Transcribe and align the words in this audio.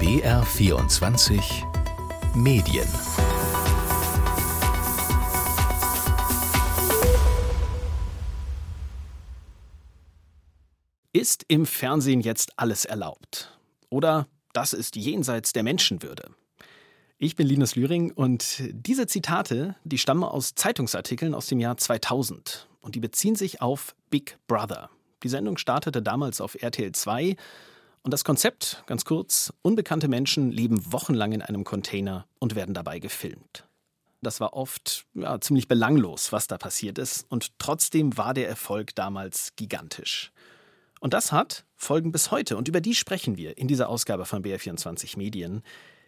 BR24 0.00 1.42
Medien 2.34 2.88
Ist 11.12 11.44
im 11.48 11.66
Fernsehen 11.66 12.22
jetzt 12.22 12.52
alles 12.56 12.86
erlaubt? 12.86 13.58
Oder 13.90 14.26
das 14.54 14.72
ist 14.72 14.96
jenseits 14.96 15.52
der 15.52 15.64
Menschenwürde? 15.64 16.30
Ich 17.18 17.36
bin 17.36 17.46
Linus 17.46 17.76
Lühring 17.76 18.10
und 18.10 18.62
diese 18.70 19.06
Zitate, 19.06 19.76
die 19.84 19.98
stammen 19.98 20.24
aus 20.24 20.54
Zeitungsartikeln 20.54 21.34
aus 21.34 21.48
dem 21.48 21.60
Jahr 21.60 21.76
2000 21.76 22.70
und 22.80 22.94
die 22.94 23.00
beziehen 23.00 23.36
sich 23.36 23.60
auf 23.60 23.94
Big 24.08 24.38
Brother. 24.46 24.88
Die 25.22 25.28
Sendung 25.28 25.58
startete 25.58 26.00
damals 26.00 26.40
auf 26.40 26.54
RTL 26.54 26.92
2 26.92 27.36
und 28.02 28.12
das 28.12 28.24
Konzept, 28.24 28.82
ganz 28.86 29.04
kurz, 29.04 29.52
unbekannte 29.62 30.08
Menschen 30.08 30.50
leben 30.50 30.92
wochenlang 30.92 31.32
in 31.32 31.42
einem 31.42 31.64
Container 31.64 32.26
und 32.38 32.54
werden 32.54 32.74
dabei 32.74 32.98
gefilmt. 32.98 33.66
Das 34.22 34.40
war 34.40 34.52
oft 34.54 35.06
ja, 35.14 35.40
ziemlich 35.40 35.68
belanglos, 35.68 36.32
was 36.32 36.46
da 36.46 36.58
passiert 36.58 36.98
ist, 36.98 37.26
und 37.30 37.58
trotzdem 37.58 38.16
war 38.16 38.34
der 38.34 38.48
Erfolg 38.48 38.94
damals 38.94 39.52
gigantisch. 39.56 40.32
Und 41.00 41.14
das 41.14 41.32
hat 41.32 41.64
Folgen 41.76 42.12
bis 42.12 42.30
heute. 42.30 42.58
Und 42.58 42.68
über 42.68 42.82
die 42.82 42.94
sprechen 42.94 43.38
wir 43.38 43.56
in 43.56 43.66
dieser 43.66 43.88
Ausgabe 43.88 44.26
von 44.26 44.44
BR24 44.44 45.16
Medien. 45.16 45.62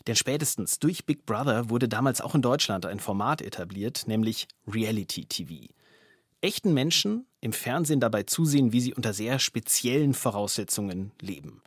Denn 0.07 0.17
spätestens 0.17 0.79
durch 0.79 1.07
Big 1.07 1.25
Brother 1.25 1.71
wurde 1.71 1.89
damals 1.89 2.21
auch 2.21 2.35
in 2.35 2.43
Deutschland 2.43 2.85
ein 2.85 3.01
Format 3.01 3.41
etabliert, 3.41 4.05
nämlich 4.07 4.49
Reality 4.67 5.25
TV. 5.25 5.73
Echten 6.43 6.75
Menschen 6.75 7.27
im 7.43 7.53
Fernsehen 7.53 8.01
dabei 8.01 8.23
zusehen, 8.23 8.73
wie 8.73 8.81
sie 8.81 8.95
unter 8.95 9.13
sehr 9.13 9.39
speziellen 9.39 10.15
Voraussetzungen 10.15 11.13
leben. 11.21 11.61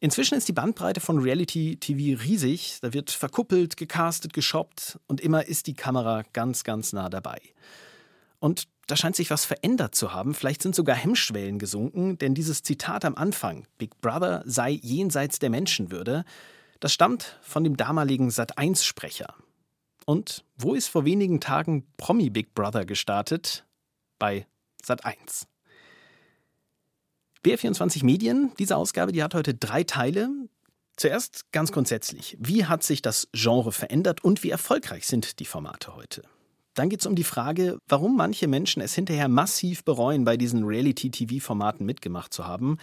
Inzwischen 0.00 0.36
ist 0.36 0.48
die 0.48 0.52
Bandbreite 0.52 1.00
von 1.00 1.20
Reality 1.20 1.76
TV 1.76 2.20
riesig. 2.20 2.78
Da 2.82 2.92
wird 2.92 3.12
verkuppelt, 3.12 3.76
gecastet, 3.76 4.32
geshoppt 4.32 4.98
und 5.06 5.20
immer 5.20 5.46
ist 5.46 5.68
die 5.68 5.74
Kamera 5.74 6.24
ganz, 6.32 6.64
ganz 6.64 6.92
nah 6.92 7.08
dabei. 7.08 7.40
Und 8.40 8.64
da 8.88 8.96
scheint 8.96 9.14
sich 9.14 9.30
was 9.30 9.44
verändert 9.44 9.94
zu 9.94 10.12
haben. 10.12 10.34
Vielleicht 10.34 10.62
sind 10.62 10.74
sogar 10.74 10.96
Hemmschwellen 10.96 11.60
gesunken, 11.60 12.18
denn 12.18 12.34
dieses 12.34 12.64
Zitat 12.64 13.04
am 13.04 13.14
Anfang, 13.14 13.68
Big 13.78 14.00
Brother 14.00 14.42
sei 14.44 14.72
jenseits 14.72 15.38
der 15.38 15.50
Menschenwürde, 15.50 16.24
das 16.80 16.92
stammt 16.92 17.38
von 17.40 17.62
dem 17.62 17.76
damaligen 17.76 18.30
Sat1-Sprecher. 18.30 19.32
Und 20.04 20.44
wo 20.58 20.74
ist 20.74 20.88
vor 20.88 21.04
wenigen 21.04 21.40
Tagen 21.40 21.86
Promi 21.96 22.28
Big 22.28 22.54
Brother 22.54 22.84
gestartet? 22.84 23.64
Bei 24.18 24.46
Sat1. 24.86 25.46
BR24 27.44 28.04
Medien, 28.04 28.52
diese 28.58 28.76
Ausgabe, 28.76 29.12
die 29.12 29.22
hat 29.22 29.34
heute 29.34 29.54
drei 29.54 29.82
Teile. 29.82 30.28
Zuerst 30.96 31.50
ganz 31.52 31.72
grundsätzlich, 31.72 32.36
wie 32.38 32.66
hat 32.66 32.82
sich 32.82 33.02
das 33.02 33.28
Genre 33.32 33.72
verändert 33.72 34.22
und 34.22 34.42
wie 34.44 34.50
erfolgreich 34.50 35.06
sind 35.06 35.40
die 35.40 35.44
Formate 35.44 35.96
heute? 35.96 36.22
Dann 36.74 36.88
geht 36.88 37.00
es 37.00 37.06
um 37.06 37.14
die 37.14 37.24
Frage, 37.24 37.78
warum 37.88 38.16
manche 38.16 38.46
Menschen 38.48 38.80
es 38.80 38.94
hinterher 38.94 39.28
massiv 39.28 39.84
bereuen, 39.84 40.24
bei 40.24 40.36
diesen 40.36 40.64
Reality-TV-Formaten 40.64 41.84
mitgemacht 41.84 42.32
zu 42.32 42.46
haben. 42.46 42.78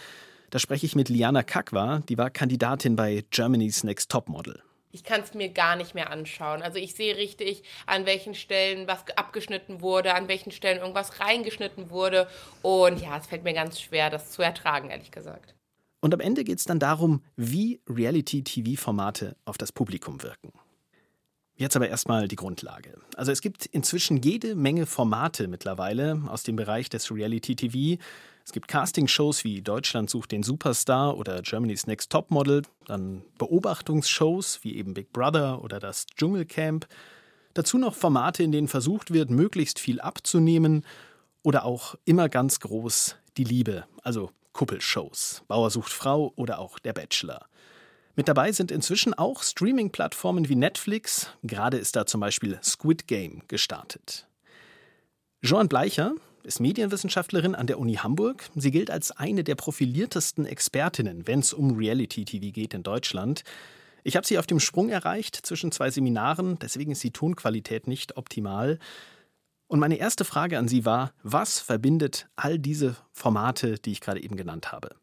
Da 0.50 0.58
spreche 0.58 0.86
ich 0.86 0.94
mit 0.94 1.08
Liana 1.08 1.42
Kakwa, 1.42 2.00
die 2.08 2.18
war 2.18 2.30
Kandidatin 2.30 2.96
bei 2.96 3.24
Germany's 3.30 3.82
Next 3.84 4.10
Topmodel. 4.10 4.62
Ich 4.92 5.04
kann 5.04 5.20
es 5.20 5.34
mir 5.34 5.48
gar 5.48 5.76
nicht 5.76 5.94
mehr 5.94 6.10
anschauen. 6.10 6.62
Also 6.62 6.78
ich 6.78 6.94
sehe 6.94 7.16
richtig, 7.16 7.62
an 7.86 8.06
welchen 8.06 8.34
Stellen 8.34 8.88
was 8.88 9.04
abgeschnitten 9.16 9.80
wurde, 9.80 10.14
an 10.14 10.28
welchen 10.28 10.50
Stellen 10.50 10.78
irgendwas 10.78 11.20
reingeschnitten 11.20 11.90
wurde. 11.90 12.28
Und 12.62 13.00
ja, 13.00 13.16
es 13.16 13.26
fällt 13.26 13.44
mir 13.44 13.54
ganz 13.54 13.80
schwer, 13.80 14.10
das 14.10 14.30
zu 14.30 14.42
ertragen, 14.42 14.90
ehrlich 14.90 15.12
gesagt. 15.12 15.54
Und 16.00 16.14
am 16.14 16.20
Ende 16.20 16.44
geht 16.44 16.58
es 16.58 16.64
dann 16.64 16.78
darum, 16.78 17.22
wie 17.36 17.80
Reality-TV-Formate 17.88 19.36
auf 19.44 19.58
das 19.58 19.70
Publikum 19.70 20.22
wirken. 20.22 20.52
Jetzt 21.60 21.76
aber 21.76 21.90
erstmal 21.90 22.26
die 22.26 22.36
Grundlage. 22.36 22.96
Also 23.16 23.32
es 23.32 23.42
gibt 23.42 23.66
inzwischen 23.66 24.16
jede 24.22 24.56
Menge 24.56 24.86
Formate 24.86 25.46
mittlerweile 25.46 26.22
aus 26.28 26.42
dem 26.42 26.56
Bereich 26.56 26.88
des 26.88 27.12
Reality 27.12 27.54
TV. 27.54 28.02
Es 28.50 28.52
gibt 28.52 28.66
Castingshows 28.66 29.44
wie 29.44 29.62
Deutschland 29.62 30.10
sucht 30.10 30.32
den 30.32 30.42
Superstar 30.42 31.16
oder 31.16 31.40
Germany's 31.40 31.86
Next 31.86 32.10
Topmodel, 32.10 32.62
dann 32.84 33.22
Beobachtungsshows 33.38 34.64
wie 34.64 34.74
eben 34.74 34.92
Big 34.92 35.12
Brother 35.12 35.62
oder 35.62 35.78
das 35.78 36.06
Dschungelcamp. 36.06 36.88
Dazu 37.54 37.78
noch 37.78 37.94
Formate, 37.94 38.42
in 38.42 38.50
denen 38.50 38.66
versucht 38.66 39.12
wird, 39.12 39.30
möglichst 39.30 39.78
viel 39.78 40.00
abzunehmen 40.00 40.84
oder 41.44 41.64
auch 41.64 41.94
immer 42.04 42.28
ganz 42.28 42.58
groß 42.58 43.14
die 43.36 43.44
Liebe, 43.44 43.84
also 44.02 44.32
Kuppelshows, 44.52 45.44
Bauer 45.46 45.70
sucht 45.70 45.92
Frau 45.92 46.32
oder 46.34 46.58
auch 46.58 46.80
der 46.80 46.92
Bachelor. 46.92 47.46
Mit 48.16 48.26
dabei 48.26 48.50
sind 48.50 48.72
inzwischen 48.72 49.14
auch 49.14 49.44
Streaming-Plattformen 49.44 50.48
wie 50.48 50.56
Netflix. 50.56 51.28
Gerade 51.44 51.76
ist 51.76 51.94
da 51.94 52.04
zum 52.04 52.20
Beispiel 52.20 52.58
Squid 52.64 53.06
Game 53.06 53.42
gestartet. 53.46 54.26
Joan 55.40 55.68
Bleicher 55.68 56.16
ist 56.50 56.58
Medienwissenschaftlerin 56.58 57.54
an 57.54 57.68
der 57.68 57.78
Uni 57.78 57.94
Hamburg. 57.94 58.50
Sie 58.56 58.72
gilt 58.72 58.90
als 58.90 59.12
eine 59.12 59.44
der 59.44 59.54
profiliertesten 59.54 60.46
Expertinnen, 60.46 61.28
wenn 61.28 61.38
es 61.38 61.52
um 61.52 61.76
Reality-TV 61.76 62.50
geht 62.50 62.74
in 62.74 62.82
Deutschland. 62.82 63.44
Ich 64.02 64.16
habe 64.16 64.26
sie 64.26 64.36
auf 64.36 64.48
dem 64.48 64.58
Sprung 64.58 64.88
erreicht 64.88 65.36
zwischen 65.36 65.70
zwei 65.70 65.90
Seminaren, 65.90 66.58
deswegen 66.58 66.90
ist 66.90 67.04
die 67.04 67.12
Tonqualität 67.12 67.86
nicht 67.86 68.16
optimal. 68.16 68.80
Und 69.68 69.78
meine 69.78 69.94
erste 69.94 70.24
Frage 70.24 70.58
an 70.58 70.66
Sie 70.66 70.84
war, 70.84 71.12
was 71.22 71.60
verbindet 71.60 72.28
all 72.34 72.58
diese 72.58 72.96
Formate, 73.12 73.78
die 73.78 73.92
ich 73.92 74.00
gerade 74.00 74.20
eben 74.20 74.34
genannt 74.34 74.72
habe? 74.72 74.96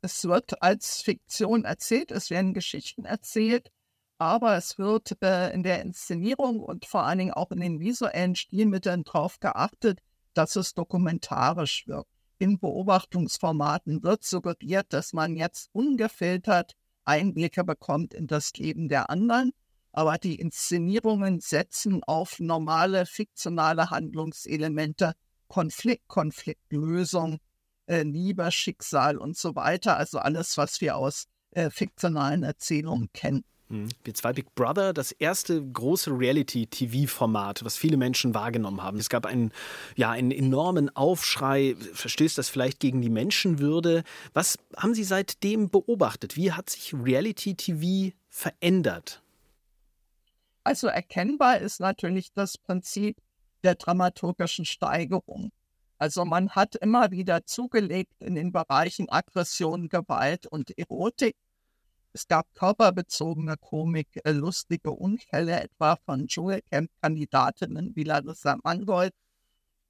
Es 0.00 0.24
wird 0.24 0.62
als 0.62 1.02
Fiktion 1.02 1.66
erzählt, 1.66 2.10
es 2.10 2.30
werden 2.30 2.54
Geschichten 2.54 3.04
erzählt, 3.04 3.70
aber 4.16 4.56
es 4.56 4.78
wird 4.78 5.22
äh, 5.22 5.52
in 5.52 5.62
der 5.62 5.82
Inszenierung 5.82 6.60
und 6.60 6.86
vor 6.86 7.02
allen 7.02 7.18
Dingen 7.18 7.34
auch 7.34 7.50
in 7.50 7.60
den 7.60 7.80
visuellen 7.80 8.34
Stilmitteln 8.34 9.04
darauf 9.04 9.40
geachtet, 9.40 10.00
dass 10.36 10.56
es 10.56 10.74
dokumentarisch 10.74 11.86
wird. 11.86 12.06
In 12.38 12.58
Beobachtungsformaten 12.58 14.02
wird 14.02 14.24
suggeriert, 14.24 14.86
dass 14.90 15.12
man 15.12 15.36
jetzt 15.36 15.70
ungefiltert 15.72 16.74
Einblicke 17.04 17.64
bekommt 17.64 18.12
in 18.12 18.26
das 18.26 18.52
Leben 18.54 18.88
der 18.88 19.08
anderen, 19.08 19.52
aber 19.92 20.18
die 20.18 20.34
Inszenierungen 20.34 21.40
setzen 21.40 22.02
auf 22.04 22.38
normale 22.38 23.06
fiktionale 23.06 23.88
Handlungselemente, 23.90 25.14
Konflikt, 25.48 26.06
Konfliktlösung, 26.08 27.38
äh, 27.86 28.02
Liebe, 28.02 28.52
Schicksal 28.52 29.16
und 29.16 29.38
so 29.38 29.54
weiter. 29.54 29.96
Also 29.96 30.18
alles, 30.18 30.58
was 30.58 30.82
wir 30.82 30.96
aus 30.96 31.26
äh, 31.52 31.70
fiktionalen 31.70 32.42
Erzählungen 32.42 33.08
kennen. 33.14 33.44
Mhm. 33.68 33.88
Wir 34.04 34.14
zwei 34.14 34.32
Big 34.32 34.54
Brother, 34.54 34.92
das 34.92 35.12
erste 35.12 35.62
große 35.62 36.10
Reality-TV-Format, 36.10 37.64
was 37.64 37.76
viele 37.76 37.96
Menschen 37.96 38.34
wahrgenommen 38.34 38.82
haben. 38.82 38.98
Es 38.98 39.08
gab 39.08 39.26
einen, 39.26 39.52
ja, 39.96 40.10
einen 40.10 40.30
enormen 40.30 40.94
Aufschrei. 40.94 41.74
Verstößt 41.92 42.38
das 42.38 42.48
vielleicht 42.48 42.80
gegen 42.80 43.02
die 43.02 43.10
Menschenwürde? 43.10 44.04
Was 44.34 44.58
haben 44.76 44.94
Sie 44.94 45.04
seitdem 45.04 45.68
beobachtet? 45.68 46.36
Wie 46.36 46.52
hat 46.52 46.70
sich 46.70 46.94
Reality-TV 46.94 48.14
verändert? 48.28 49.22
Also 50.62 50.88
erkennbar 50.88 51.58
ist 51.58 51.80
natürlich 51.80 52.32
das 52.32 52.58
Prinzip 52.58 53.16
der 53.62 53.76
dramaturgischen 53.76 54.64
Steigerung. 54.64 55.50
Also 55.98 56.24
man 56.24 56.50
hat 56.50 56.74
immer 56.76 57.10
wieder 57.10 57.46
zugelegt 57.46 58.12
in 58.20 58.34
den 58.34 58.52
Bereichen 58.52 59.08
Aggression, 59.08 59.88
Gewalt 59.88 60.46
und 60.46 60.76
Erotik. 60.76 61.36
Es 62.16 62.28
gab 62.28 62.46
körperbezogene 62.54 63.58
Komik, 63.58 64.08
äh, 64.24 64.30
lustige 64.30 64.90
Unfälle, 64.90 65.60
etwa 65.60 65.96
von 65.96 66.26
Dschungelcamp-Kandidatinnen 66.26 67.94
wie 67.94 68.04
Larissa 68.04 68.56
Mangold. 68.64 69.12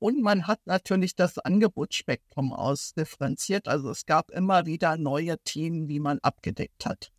Und 0.00 0.20
man 0.20 0.48
hat 0.48 0.58
natürlich 0.64 1.14
das 1.14 1.38
Angebotsspektrum 1.38 2.52
ausdifferenziert. 2.52 3.68
Also 3.68 3.90
es 3.90 4.06
gab 4.06 4.32
immer 4.32 4.66
wieder 4.66 4.96
neue 4.96 5.38
Themen, 5.44 5.86
die 5.86 6.00
man 6.00 6.18
abgedeckt 6.18 6.84
hat. 6.84 7.12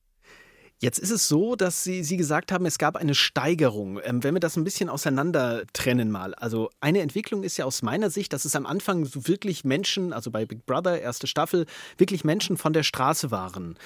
Jetzt 0.80 1.00
ist 1.00 1.12
es 1.12 1.30
so, 1.30 1.56
dass 1.56 1.86
Sie, 1.86 2.04
Sie 2.04 2.18
gesagt 2.18 2.52
haben, 2.52 2.66
es 2.66 2.78
gab 2.78 2.98
eine 2.98 3.16
Steigerung. 3.16 4.02
Ähm, 4.04 4.26
wenn 4.26 4.36
wir 4.36 4.42
das 4.42 4.58
ein 4.58 4.66
bisschen 4.66 4.90
auseinander 4.90 5.64
trennen 5.72 6.12
mal. 6.12 6.36
Also 6.36 6.70
eine 6.82 7.00
Entwicklung 7.00 7.44
ist 7.44 7.56
ja 7.56 7.64
aus 7.64 7.82
meiner 7.82 8.10
Sicht, 8.10 8.34
dass 8.34 8.44
es 8.44 8.58
am 8.58 8.66
Anfang 8.66 9.06
so 9.06 9.26
wirklich 9.26 9.64
Menschen, 9.64 10.12
also 10.12 10.32
bei 10.32 10.46
Big 10.46 10.66
Brother, 10.66 11.00
erste 11.00 11.28
Staffel, 11.28 11.66
wirklich 11.98 12.26
Menschen 12.26 12.58
von 12.58 12.74
der 12.74 12.84
Straße 12.84 13.32
waren. 13.32 13.78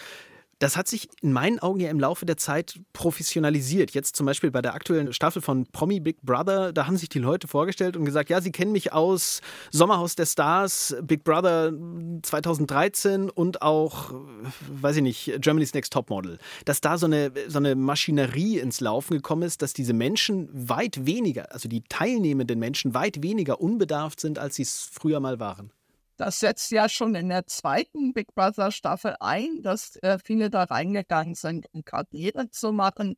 Das 0.62 0.78
hat 0.78 0.88
sich 0.88 1.10
in 1.24 1.34
meinen 1.34 1.58
Augen 1.58 1.80
ja 1.80 1.90
im 1.90 2.00
Laufe 2.00 2.24
der 2.24 2.38
Zeit 2.38 2.80
professionalisiert. 2.94 3.92
Jetzt 3.96 4.16
zum 4.16 4.28
Beispiel 4.28 4.52
bei 4.52 4.62
der 4.62 4.76
aktuellen 4.76 5.12
Staffel 5.12 5.42
von 5.42 5.66
Promi 5.66 6.00
Big 6.00 6.22
Brother, 6.22 6.72
da 6.72 6.86
haben 6.86 6.98
sich 6.98 7.10
die 7.10 7.18
Leute 7.18 7.48
vorgestellt 7.48 7.98
und 7.98 8.06
gesagt, 8.06 8.30
ja, 8.30 8.42
sie 8.42 8.52
kennen 8.52 8.72
mich 8.72 8.94
aus 8.94 9.42
Sommerhaus 9.72 10.16
der 10.16 10.28
Stars, 10.28 10.96
Big 11.02 11.24
Brother 11.24 11.74
2013 12.22 13.32
und 13.32 13.64
auch, 13.64 14.14
weiß 14.70 14.98
ich 14.98 15.02
nicht, 15.02 15.34
Germany's 15.40 15.74
Next 15.74 15.94
Topmodel. 15.94 16.38
Dass 16.66 16.80
da 16.80 17.00
so 17.00 17.08
eine, 17.08 17.32
so 17.48 17.58
eine 17.58 17.74
Maschinerie 17.74 18.60
ins 18.60 18.82
Laufen 18.82 19.16
gekommen 19.16 19.42
ist, 19.42 19.64
dass 19.64 19.74
diese 19.74 19.94
Menschen 19.94 20.48
weit 20.54 21.08
weniger, 21.08 21.52
also 21.52 21.70
die 21.70 21.82
teilnehmenden 21.90 22.60
Menschen 22.60 22.94
weit 22.94 23.24
weniger 23.24 23.62
unbedarft 23.62 24.20
sind, 24.20 24.38
als 24.38 24.58
sie 24.58 24.62
es 24.62 24.88
früher 24.94 25.20
mal 25.20 25.40
waren. 25.40 25.72
Das 26.22 26.40
setzt 26.40 26.70
ja 26.70 26.88
schon 26.88 27.16
in 27.16 27.30
der 27.30 27.48
zweiten 27.48 28.14
Big 28.14 28.36
Brother 28.36 28.70
Staffel 28.70 29.16
ein, 29.20 29.64
dass 29.64 29.96
äh, 30.04 30.20
viele 30.24 30.52
da 30.52 30.66
reingegangen 30.66 31.34
sind, 31.34 31.66
um 31.72 31.84
Karriere 31.84 32.48
zu 32.52 32.72
machen. 32.72 33.18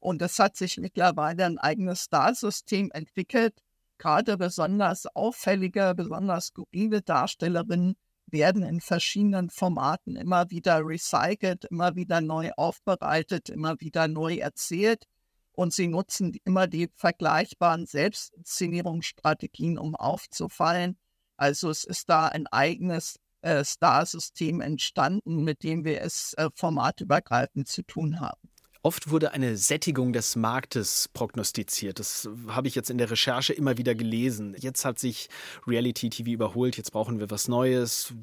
Und 0.00 0.20
es 0.20 0.36
hat 0.40 0.56
sich 0.56 0.76
mittlerweile 0.78 1.46
ein 1.46 1.58
eigenes 1.58 2.00
Star-System 2.00 2.90
entwickelt. 2.90 3.62
Gerade 3.98 4.36
besonders 4.36 5.06
auffällige, 5.14 5.94
besonders 5.96 6.46
skurrile 6.46 7.02
Darstellerinnen 7.02 7.94
werden 8.26 8.64
in 8.64 8.80
verschiedenen 8.80 9.48
Formaten 9.48 10.16
immer 10.16 10.50
wieder 10.50 10.80
recycelt, 10.84 11.66
immer 11.66 11.94
wieder 11.94 12.20
neu 12.20 12.50
aufbereitet, 12.56 13.48
immer 13.48 13.80
wieder 13.80 14.08
neu 14.08 14.38
erzählt. 14.38 15.04
Und 15.52 15.72
sie 15.72 15.86
nutzen 15.86 16.34
immer 16.42 16.66
die 16.66 16.90
vergleichbaren 16.96 17.86
Selbstinszenierungsstrategien, 17.86 19.78
um 19.78 19.94
aufzufallen. 19.94 20.98
Also 21.40 21.70
es 21.70 21.84
ist 21.84 22.10
da 22.10 22.26
ein 22.26 22.46
eigenes 22.48 23.18
äh, 23.40 23.64
Star-System 23.64 24.60
entstanden, 24.60 25.42
mit 25.42 25.62
dem 25.62 25.84
wir 25.86 26.02
es 26.02 26.34
äh, 26.34 26.50
formatübergreifend 26.54 27.66
zu 27.66 27.82
tun 27.82 28.20
haben. 28.20 28.50
Oft 28.82 29.10
wurde 29.10 29.32
eine 29.32 29.56
Sättigung 29.56 30.12
des 30.12 30.36
Marktes 30.36 31.08
prognostiziert. 31.12 31.98
Das 31.98 32.28
habe 32.48 32.68
ich 32.68 32.74
jetzt 32.74 32.90
in 32.90 32.96
der 32.96 33.10
Recherche 33.10 33.52
immer 33.52 33.78
wieder 33.78 33.94
gelesen. 33.94 34.54
Jetzt 34.58 34.86
hat 34.86 34.98
sich 34.98 35.28
Reality 35.66 36.08
TV 36.08 36.30
überholt. 36.30 36.78
Jetzt 36.78 36.92
brauchen 36.92 37.20
wir 37.20 37.30
was 37.30 37.48
Neues. 37.48 38.14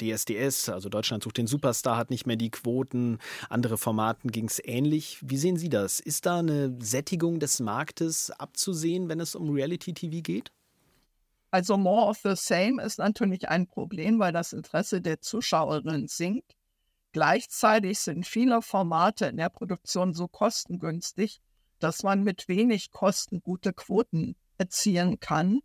DSDS, 0.00 0.70
also 0.70 0.88
Deutschland 0.88 1.22
sucht 1.22 1.36
den 1.36 1.46
Superstar, 1.46 1.98
hat 1.98 2.10
nicht 2.10 2.26
mehr 2.26 2.36
die 2.36 2.50
Quoten. 2.50 3.18
Andere 3.50 3.76
Formaten 3.76 4.30
ging 4.32 4.46
es 4.46 4.60
ähnlich. 4.62 5.18
Wie 5.22 5.36
sehen 5.36 5.58
Sie 5.58 5.68
das? 5.68 6.00
Ist 6.00 6.24
da 6.24 6.38
eine 6.38 6.76
Sättigung 6.80 7.38
des 7.38 7.60
Marktes 7.60 8.30
abzusehen, 8.30 9.10
wenn 9.10 9.20
es 9.20 9.34
um 9.34 9.50
Reality 9.50 9.92
TV 9.92 10.22
geht? 10.22 10.50
Also 11.50 11.76
more 11.76 12.08
of 12.08 12.18
the 12.22 12.34
same 12.34 12.82
ist 12.82 12.98
natürlich 12.98 13.48
ein 13.48 13.66
Problem, 13.66 14.18
weil 14.18 14.32
das 14.32 14.52
Interesse 14.52 15.00
der 15.00 15.20
Zuschauerinnen 15.20 16.08
sinkt. 16.08 16.56
Gleichzeitig 17.12 18.00
sind 18.00 18.26
viele 18.26 18.60
Formate 18.60 19.26
in 19.26 19.38
der 19.38 19.48
Produktion 19.48 20.12
so 20.12 20.28
kostengünstig, 20.28 21.40
dass 21.78 22.02
man 22.02 22.24
mit 22.24 22.48
wenig 22.48 22.90
Kosten 22.90 23.40
gute 23.42 23.72
Quoten 23.72 24.36
erzielen 24.58 25.18
kann. 25.20 25.60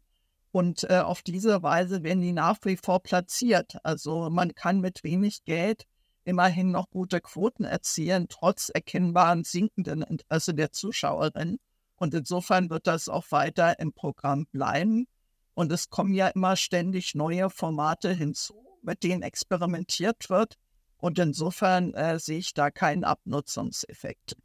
Und 0.51 0.89
äh, 0.89 0.99
auf 0.99 1.21
diese 1.21 1.63
Weise 1.63 2.03
werden 2.03 2.21
die 2.21 2.33
nach 2.33 2.57
wie 2.63 2.77
vor 2.77 3.01
platziert. 3.01 3.77
Also 3.83 4.29
man 4.29 4.53
kann 4.53 4.81
mit 4.81 5.03
wenig 5.03 5.43
Geld 5.43 5.85
immerhin 6.23 6.71
noch 6.71 6.89
gute 6.89 7.21
Quoten 7.21 7.63
erzielen, 7.63 8.27
trotz 8.29 8.69
erkennbaren 8.69 9.43
sinkenden 9.43 10.03
Interesse 10.03 10.53
der 10.53 10.71
Zuschauerin. 10.71 11.57
Und 11.95 12.13
insofern 12.13 12.69
wird 12.69 12.87
das 12.87 13.09
auch 13.09 13.25
weiter 13.31 13.79
im 13.79 13.93
Programm 13.93 14.45
bleiben. 14.51 15.07
Und 15.53 15.71
es 15.71 15.89
kommen 15.89 16.13
ja 16.13 16.27
immer 16.29 16.55
ständig 16.55 17.15
neue 17.15 17.49
Formate 17.49 18.13
hinzu, 18.13 18.65
mit 18.81 19.03
denen 19.03 19.21
experimentiert 19.21 20.29
wird. 20.29 20.55
Und 20.97 21.19
insofern 21.19 21.93
äh, 21.93 22.19
sehe 22.19 22.39
ich 22.39 22.53
da 22.53 22.71
keinen 22.71 23.03
Abnutzungseffekt. 23.03 24.35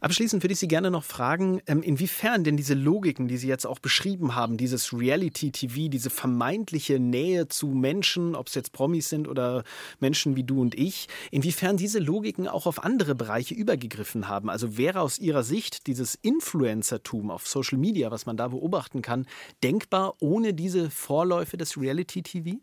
Abschließend 0.00 0.42
würde 0.42 0.52
ich 0.52 0.58
Sie 0.58 0.68
gerne 0.68 0.90
noch 0.90 1.04
fragen, 1.04 1.60
ähm, 1.66 1.82
inwiefern 1.82 2.44
denn 2.44 2.56
diese 2.56 2.74
Logiken, 2.74 3.28
die 3.28 3.36
Sie 3.36 3.48
jetzt 3.48 3.66
auch 3.66 3.78
beschrieben 3.78 4.34
haben, 4.34 4.56
dieses 4.56 4.92
Reality-TV, 4.92 5.88
diese 5.88 6.10
vermeintliche 6.10 6.98
Nähe 6.98 7.48
zu 7.48 7.68
Menschen, 7.68 8.34
ob 8.34 8.48
es 8.48 8.54
jetzt 8.54 8.72
Promis 8.72 9.08
sind 9.08 9.28
oder 9.28 9.64
Menschen 9.98 10.36
wie 10.36 10.44
du 10.44 10.60
und 10.60 10.74
ich, 10.74 11.08
inwiefern 11.30 11.76
diese 11.76 11.98
Logiken 11.98 12.48
auch 12.48 12.66
auf 12.66 12.82
andere 12.82 13.14
Bereiche 13.14 13.54
übergegriffen 13.54 14.28
haben. 14.28 14.48
Also 14.48 14.76
wäre 14.76 15.00
aus 15.00 15.18
Ihrer 15.18 15.42
Sicht 15.42 15.86
dieses 15.86 16.14
Influencertum 16.14 17.30
auf 17.30 17.46
Social 17.46 17.78
Media, 17.78 18.10
was 18.10 18.26
man 18.26 18.36
da 18.36 18.48
beobachten 18.48 19.02
kann, 19.02 19.26
denkbar 19.62 20.14
ohne 20.20 20.54
diese 20.54 20.90
Vorläufe 20.90 21.56
des 21.56 21.78
Reality-TV? 21.78 22.58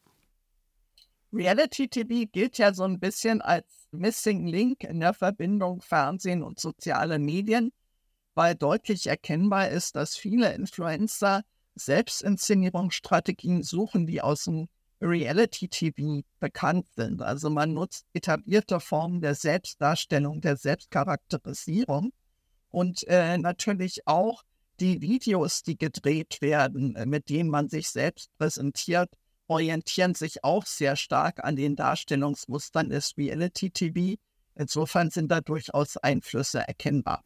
Reality 1.33 1.89
TV 1.89 2.29
gilt 2.31 2.57
ja 2.57 2.74
so 2.74 2.83
ein 2.83 3.00
bisschen 3.00 3.41
als 3.41 3.65
Missing 3.91 4.47
Link 4.47 4.83
in 4.83 5.00
der 5.00 5.13
Verbindung 5.13 5.81
Fernsehen 5.81 6.41
und 6.41 6.59
soziale 6.59 7.19
Medien, 7.19 7.71
weil 8.33 8.56
deutlich 8.56 9.07
erkennbar 9.07 9.69
ist, 9.69 9.95
dass 9.95 10.15
viele 10.15 10.53
Influencer 10.53 11.44
Selbstinszenierungsstrategien 11.75 13.62
suchen, 13.63 14.07
die 14.07 14.21
aus 14.21 14.45
dem 14.45 14.68
Reality 15.01 15.68
TV 15.68 16.21
bekannt 16.39 16.88
sind. 16.95 17.21
Also 17.21 17.50
man 17.50 17.74
nutzt 17.74 18.06
etablierte 18.13 18.79
Formen 18.79 19.21
der 19.21 19.35
Selbstdarstellung, 19.35 20.41
der 20.41 20.57
Selbstcharakterisierung 20.57 22.13
und 22.69 23.07
äh, 23.07 23.38
natürlich 23.38 24.07
auch 24.07 24.44
die 24.79 25.01
Videos, 25.01 25.63
die 25.63 25.77
gedreht 25.77 26.38
werden, 26.41 26.97
mit 27.06 27.29
denen 27.29 27.50
man 27.50 27.68
sich 27.68 27.89
selbst 27.89 28.29
präsentiert, 28.38 29.09
orientieren 29.48 30.16
sich 30.16 30.44
auch 30.44 30.66
sehr 30.66 30.96
stark 30.96 31.44
an 31.44 31.56
den 31.56 31.76
Darstellungsmustern 31.76 32.90
des 32.90 33.18
Reality 33.18 33.70
TV. 33.70 34.20
Insofern 34.56 35.10
sind 35.10 35.30
da 35.30 35.42
durchaus 35.42 35.98
Einflüsse 35.98 36.60
erkennbar. 36.68 37.24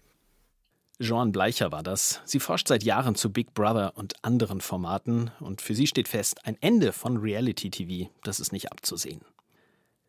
Joan 0.99 1.31
Bleicher 1.31 1.71
war 1.71 1.81
das. 1.81 2.21
Sie 2.25 2.39
forscht 2.39 2.67
seit 2.67 2.83
Jahren 2.83 3.15
zu 3.15 3.31
Big 3.31 3.55
Brother 3.55 3.93
und 3.95 4.23
anderen 4.23 4.61
Formaten 4.61 5.31
und 5.39 5.61
für 5.61 5.73
sie 5.73 5.87
steht 5.87 6.07
fest, 6.07 6.45
ein 6.45 6.57
Ende 6.61 6.93
von 6.93 7.17
Reality 7.17 7.71
TV, 7.71 8.11
das 8.23 8.39
ist 8.39 8.51
nicht 8.51 8.71
abzusehen. 8.71 9.21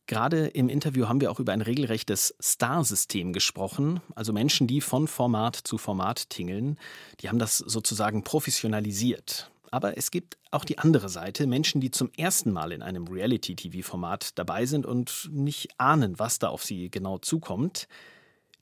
Gerade 0.07 0.49
im 0.49 0.69
Interview 0.69 1.09
haben 1.09 1.21
wir 1.21 1.31
auch 1.31 1.39
über 1.41 1.53
ein 1.53 1.63
regelrechtes 1.63 2.35
Star-System 2.43 3.33
gesprochen, 3.33 4.01
also 4.15 4.33
Menschen, 4.33 4.67
die 4.67 4.81
von 4.81 5.07
Format 5.09 5.57
zu 5.57 5.79
Format 5.79 6.29
tingeln, 6.29 6.77
die 7.21 7.29
haben 7.29 7.39
das 7.39 7.59
sozusagen 7.59 8.25
professionalisiert. 8.25 9.52
Aber 9.73 9.97
es 9.97 10.11
gibt 10.11 10.37
auch 10.51 10.67
die 10.67 10.79
andere 10.79 11.09
Seite, 11.09 11.47
Menschen, 11.47 11.81
die 11.81 11.91
zum 11.91 12.13
ersten 12.15 12.53
Mal 12.53 12.73
in 12.73 12.83
einem 12.83 13.09
Reality-TV-Format 13.09 14.39
dabei 14.39 14.67
sind 14.67 14.85
und 14.85 15.31
nicht 15.33 15.71
ahnen, 15.79 16.19
was 16.19 16.39
da 16.39 16.49
auf 16.49 16.63
sie 16.63 16.91
genau 16.91 17.17
zukommt. 17.17 17.89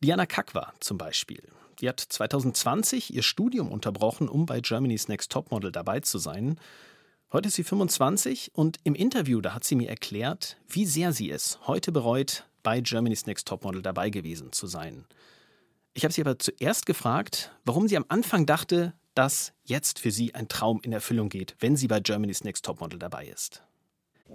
Diana 0.03 0.25
Kakwa 0.25 0.73
zum 0.79 0.99
Beispiel. 0.99 1.43
Die 1.81 1.89
hat 1.89 1.99
2020 1.99 3.13
ihr 3.13 3.25
Studium 3.25 3.73
unterbrochen, 3.73 4.29
um 4.29 4.47
bei 4.47 4.61
Germany's 4.61 5.09
Next 5.09 5.33
Topmodel 5.33 5.73
dabei 5.73 5.99
zu 5.99 6.19
sein. 6.19 6.61
Heute 7.33 7.49
ist 7.49 7.57
sie 7.57 7.65
25 7.65 8.53
und 8.55 8.79
im 8.85 8.95
Interview, 8.95 9.41
da 9.41 9.53
hat 9.53 9.65
sie 9.65 9.75
mir 9.75 9.89
erklärt, 9.89 10.59
wie 10.69 10.87
sehr 10.87 11.13
sie 11.13 11.31
es 11.33 11.59
heute 11.67 11.91
bereut, 11.91 12.45
bei 12.63 12.81
Germany's 12.81 13.27
Next 13.27 13.49
Topmodel 13.49 13.83
dabei 13.83 14.11
gewesen 14.11 14.53
zu 14.53 14.69
sein. 14.69 15.07
Ich 15.93 16.05
habe 16.05 16.15
sie 16.15 16.21
aber 16.21 16.39
zuerst 16.39 16.87
gefragt, 16.87 17.51
warum 17.65 17.89
sie 17.89 17.97
am 17.97 18.05
Anfang 18.09 18.47
dachte, 18.47 18.95
dass 19.21 19.53
jetzt 19.65 19.99
für 19.99 20.11
sie 20.11 20.35
ein 20.35 20.49
Traum 20.49 20.81
in 20.83 20.95
Erfüllung 20.95 21.29
geht, 21.29 21.55
wenn 21.61 21.77
sie 21.77 21.89
bei 21.89 22.01
Germany's 22.01 22.43
Next 22.43 22.65
Topmodel 22.65 22.99
dabei 22.99 23.27
ist 23.27 23.63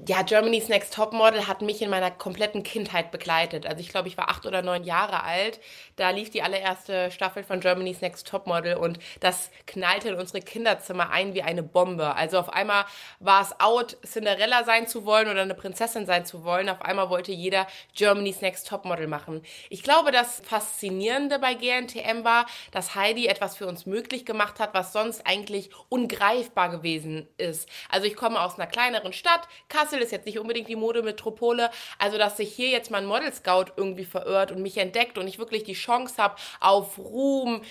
ja, 0.07 0.23
Germany's 0.23 0.67
Next 0.67 0.93
Topmodel 0.93 1.47
hat 1.47 1.61
mich 1.61 1.81
in 1.81 1.89
meiner 1.89 2.11
kompletten 2.11 2.63
Kindheit 2.63 3.11
begleitet. 3.11 3.65
Also 3.65 3.79
ich 3.79 3.89
glaube, 3.89 4.07
ich 4.07 4.17
war 4.17 4.29
acht 4.29 4.45
oder 4.45 4.61
neun 4.61 4.83
Jahre 4.83 5.23
alt. 5.23 5.59
Da 5.95 6.09
lief 6.09 6.29
die 6.29 6.41
allererste 6.41 7.11
Staffel 7.11 7.43
von 7.43 7.61
Germany's 7.61 8.01
Next 8.01 8.27
Topmodel 8.27 8.75
und 8.75 8.99
das 9.21 9.49
knallte 9.65 10.09
in 10.09 10.15
unsere 10.15 10.41
Kinderzimmer 10.41 11.11
ein 11.11 11.33
wie 11.33 11.43
eine 11.43 11.63
Bombe. 11.63 12.13
Also 12.15 12.37
auf 12.39 12.49
einmal 12.49 12.85
war 13.19 13.41
es 13.41 13.59
out, 13.59 13.97
Cinderella 14.05 14.65
sein 14.65 14.85
zu 14.87 15.05
wollen 15.05 15.29
oder 15.29 15.41
eine 15.41 15.55
Prinzessin 15.55 16.05
sein 16.05 16.25
zu 16.25 16.43
wollen. 16.43 16.67
Auf 16.67 16.81
einmal 16.81 17.09
wollte 17.09 17.31
jeder 17.31 17.65
Germany's 17.95 18.41
Next 18.41 18.67
Topmodel 18.67 19.07
machen. 19.07 19.43
Ich 19.69 19.81
glaube, 19.81 20.11
das 20.11 20.41
Faszinierende 20.45 21.39
bei 21.39 21.53
GNTM 21.53 22.23
war, 22.23 22.47
dass 22.71 22.95
Heidi 22.95 23.27
etwas 23.27 23.55
für 23.55 23.65
uns 23.65 23.85
möglich 23.85 24.25
gemacht 24.25 24.59
hat, 24.59 24.73
was 24.73 24.91
sonst 24.91 25.25
eigentlich 25.25 25.69
ungreifbar 25.89 26.69
gewesen 26.69 27.27
ist. 27.37 27.69
Also 27.89 28.07
ich 28.07 28.15
komme 28.15 28.41
aus 28.41 28.59
einer 28.59 28.67
kleineren 28.67 29.13
Stadt, 29.13 29.47
Kassel 29.69 29.84
ist 29.93 30.11
jetzt 30.11 30.25
nicht 30.25 30.39
unbedingt 30.39 30.67
die 30.67 30.75
Modemetropole. 30.75 31.69
Also, 31.99 32.17
dass 32.17 32.37
sich 32.37 32.53
hier 32.53 32.69
jetzt 32.69 32.91
mein 32.91 33.05
Model 33.05 33.33
Scout 33.33 33.73
irgendwie 33.75 34.05
verirrt 34.05 34.51
und 34.51 34.61
mich 34.61 34.77
entdeckt 34.77 35.17
und 35.17 35.27
ich 35.27 35.39
wirklich 35.39 35.63
die 35.63 35.73
Chance 35.73 36.21
habe, 36.21 36.35
auf 36.59 36.97
Ruhm, 36.97 37.61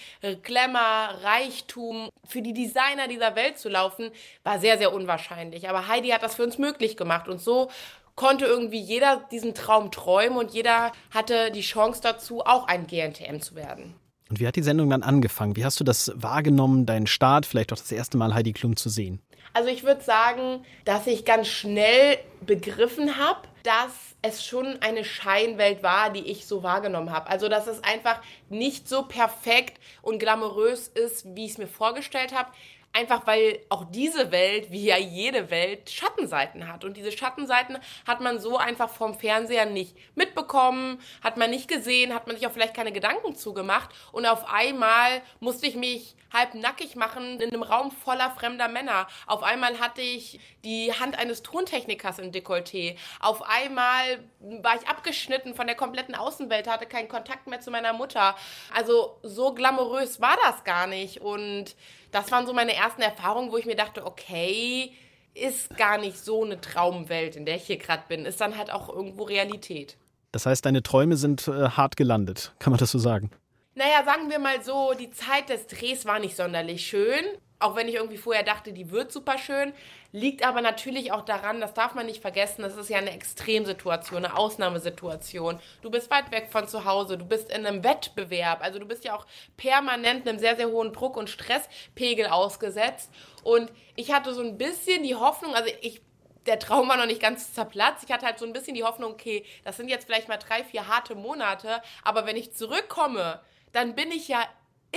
Glamour, 0.42 1.18
Reichtum 1.22 2.08
für 2.26 2.42
die 2.42 2.52
Designer 2.52 3.08
dieser 3.08 3.36
Welt 3.36 3.58
zu 3.58 3.68
laufen, 3.68 4.10
war 4.42 4.58
sehr, 4.58 4.78
sehr 4.78 4.92
unwahrscheinlich. 4.92 5.68
Aber 5.68 5.88
Heidi 5.88 6.08
hat 6.08 6.22
das 6.22 6.36
für 6.36 6.44
uns 6.44 6.58
möglich 6.58 6.96
gemacht 6.96 7.28
und 7.28 7.40
so 7.40 7.70
konnte 8.16 8.46
irgendwie 8.46 8.78
jeder 8.78 9.24
diesen 9.30 9.54
Traum 9.54 9.90
träumen 9.90 10.38
und 10.38 10.52
jeder 10.52 10.92
hatte 11.10 11.50
die 11.50 11.62
Chance 11.62 12.00
dazu, 12.02 12.42
auch 12.42 12.68
ein 12.68 12.86
GNTM 12.86 13.40
zu 13.40 13.54
werden. 13.54 13.94
Und 14.30 14.40
wie 14.40 14.46
hat 14.46 14.56
die 14.56 14.62
Sendung 14.62 14.90
dann 14.90 15.02
angefangen? 15.02 15.56
Wie 15.56 15.64
hast 15.64 15.78
du 15.80 15.84
das 15.84 16.12
wahrgenommen, 16.14 16.86
deinen 16.86 17.06
Start, 17.06 17.46
vielleicht 17.46 17.72
auch 17.72 17.78
das 17.78 17.92
erste 17.92 18.16
Mal 18.16 18.34
Heidi 18.34 18.52
Klum 18.52 18.76
zu 18.76 18.88
sehen? 18.88 19.20
Also 19.52 19.68
ich 19.68 19.84
würde 19.84 20.02
sagen, 20.02 20.64
dass 20.84 21.06
ich 21.06 21.24
ganz 21.24 21.46
schnell 21.46 22.18
begriffen 22.44 23.18
habe, 23.18 23.46
dass 23.62 23.92
es 24.20 24.44
schon 24.44 24.78
eine 24.80 25.04
Scheinwelt 25.04 25.82
war, 25.82 26.10
die 26.10 26.30
ich 26.30 26.46
so 26.46 26.62
wahrgenommen 26.62 27.12
habe. 27.12 27.30
Also 27.30 27.48
dass 27.48 27.66
es 27.66 27.84
einfach 27.84 28.20
nicht 28.48 28.88
so 28.88 29.02
perfekt 29.02 29.78
und 30.02 30.18
glamourös 30.18 30.88
ist, 30.88 31.36
wie 31.36 31.44
ich 31.44 31.52
es 31.52 31.58
mir 31.58 31.66
vorgestellt 31.66 32.34
habe. 32.34 32.50
Einfach 32.96 33.26
weil 33.26 33.58
auch 33.70 33.86
diese 33.90 34.30
Welt, 34.30 34.70
wie 34.70 34.84
ja 34.84 34.96
jede 34.96 35.50
Welt, 35.50 35.90
Schattenseiten 35.90 36.72
hat. 36.72 36.84
Und 36.84 36.96
diese 36.96 37.10
Schattenseiten 37.10 37.76
hat 38.06 38.20
man 38.20 38.38
so 38.38 38.56
einfach 38.56 38.88
vom 38.88 39.18
Fernseher 39.18 39.66
nicht 39.66 39.96
mitbekommen, 40.14 41.00
hat 41.20 41.36
man 41.36 41.50
nicht 41.50 41.66
gesehen, 41.66 42.14
hat 42.14 42.28
man 42.28 42.36
sich 42.36 42.46
auch 42.46 42.52
vielleicht 42.52 42.74
keine 42.74 42.92
Gedanken 42.92 43.34
zugemacht. 43.34 43.90
Und 44.12 44.26
auf 44.26 44.48
einmal 44.48 45.22
musste 45.40 45.66
ich 45.66 45.74
mich 45.74 46.14
halb 46.32 46.54
nackig 46.54 46.96
machen 46.96 47.40
in 47.40 47.50
einem 47.50 47.62
Raum 47.62 47.90
voller 47.90 48.30
fremder 48.30 48.68
Männer. 48.68 49.06
Auf 49.26 49.42
einmal 49.42 49.80
hatte 49.80 50.02
ich 50.02 50.40
die 50.64 50.92
Hand 50.92 51.18
eines 51.18 51.42
Tontechnikers 51.42 52.18
im 52.18 52.32
Dekolleté. 52.32 52.96
Auf 53.20 53.42
einmal 53.42 54.22
war 54.40 54.76
ich 54.76 54.86
abgeschnitten 54.88 55.54
von 55.54 55.66
der 55.66 55.76
kompletten 55.76 56.14
Außenwelt, 56.14 56.68
hatte 56.68 56.86
keinen 56.86 57.08
Kontakt 57.08 57.46
mehr 57.46 57.60
zu 57.60 57.70
meiner 57.70 57.92
Mutter. 57.92 58.36
Also 58.74 59.18
so 59.22 59.54
glamourös 59.54 60.20
war 60.20 60.36
das 60.44 60.64
gar 60.64 60.86
nicht. 60.86 61.20
Und 61.20 61.76
das 62.14 62.30
waren 62.30 62.46
so 62.46 62.52
meine 62.52 62.74
ersten 62.74 63.02
Erfahrungen, 63.02 63.50
wo 63.50 63.56
ich 63.56 63.66
mir 63.66 63.76
dachte, 63.76 64.06
okay, 64.06 64.92
ist 65.34 65.76
gar 65.76 65.98
nicht 65.98 66.16
so 66.16 66.44
eine 66.44 66.60
Traumwelt, 66.60 67.34
in 67.34 67.44
der 67.44 67.56
ich 67.56 67.64
hier 67.64 67.76
gerade 67.76 68.04
bin. 68.08 68.24
Ist 68.24 68.40
dann 68.40 68.56
halt 68.56 68.72
auch 68.72 68.88
irgendwo 68.88 69.24
Realität. 69.24 69.96
Das 70.30 70.46
heißt, 70.46 70.64
deine 70.64 70.82
Träume 70.82 71.16
sind 71.16 71.48
äh, 71.48 71.70
hart 71.70 71.96
gelandet, 71.96 72.54
kann 72.60 72.70
man 72.70 72.78
das 72.78 72.92
so 72.92 72.98
sagen? 72.98 73.30
Naja, 73.74 74.04
sagen 74.04 74.30
wir 74.30 74.38
mal 74.38 74.62
so, 74.62 74.94
die 74.98 75.10
Zeit 75.10 75.48
des 75.48 75.66
Drehs 75.66 76.06
war 76.06 76.20
nicht 76.20 76.36
sonderlich 76.36 76.86
schön 76.86 77.24
auch 77.58 77.76
wenn 77.76 77.88
ich 77.88 77.94
irgendwie 77.94 78.18
vorher 78.18 78.42
dachte, 78.42 78.72
die 78.72 78.90
wird 78.90 79.12
super 79.12 79.38
schön, 79.38 79.72
liegt 80.12 80.46
aber 80.46 80.60
natürlich 80.60 81.12
auch 81.12 81.22
daran, 81.22 81.60
das 81.60 81.74
darf 81.74 81.94
man 81.94 82.06
nicht 82.06 82.20
vergessen, 82.20 82.62
das 82.62 82.76
ist 82.76 82.90
ja 82.90 82.98
eine 82.98 83.12
Extremsituation, 83.12 84.24
eine 84.24 84.36
Ausnahmesituation. 84.36 85.58
Du 85.82 85.90
bist 85.90 86.10
weit 86.10 86.30
weg 86.30 86.48
von 86.50 86.68
zu 86.68 86.84
Hause, 86.84 87.16
du 87.16 87.24
bist 87.24 87.50
in 87.50 87.66
einem 87.66 87.82
Wettbewerb, 87.82 88.62
also 88.62 88.78
du 88.78 88.86
bist 88.86 89.04
ja 89.04 89.16
auch 89.16 89.26
permanent 89.56 90.28
einem 90.28 90.38
sehr, 90.38 90.56
sehr 90.56 90.68
hohen 90.68 90.92
Druck 90.92 91.16
und 91.16 91.30
Stresspegel 91.30 92.26
ausgesetzt. 92.26 93.10
Und 93.42 93.72
ich 93.96 94.12
hatte 94.12 94.34
so 94.34 94.42
ein 94.42 94.58
bisschen 94.58 95.02
die 95.02 95.14
Hoffnung, 95.14 95.54
also 95.54 95.70
ich 95.80 96.02
der 96.46 96.58
Traum 96.58 96.88
war 96.88 96.98
noch 96.98 97.06
nicht 97.06 97.22
ganz 97.22 97.54
zerplatzt. 97.54 98.04
Ich 98.04 98.12
hatte 98.12 98.26
halt 98.26 98.38
so 98.38 98.44
ein 98.44 98.52
bisschen 98.52 98.74
die 98.74 98.84
Hoffnung, 98.84 99.12
okay, 99.12 99.44
das 99.64 99.78
sind 99.78 99.88
jetzt 99.88 100.04
vielleicht 100.04 100.28
mal 100.28 100.36
drei, 100.36 100.62
vier 100.62 100.88
harte 100.88 101.14
Monate, 101.14 101.82
aber 102.02 102.26
wenn 102.26 102.36
ich 102.36 102.52
zurückkomme, 102.52 103.40
dann 103.72 103.94
bin 103.94 104.10
ich 104.10 104.28
ja 104.28 104.46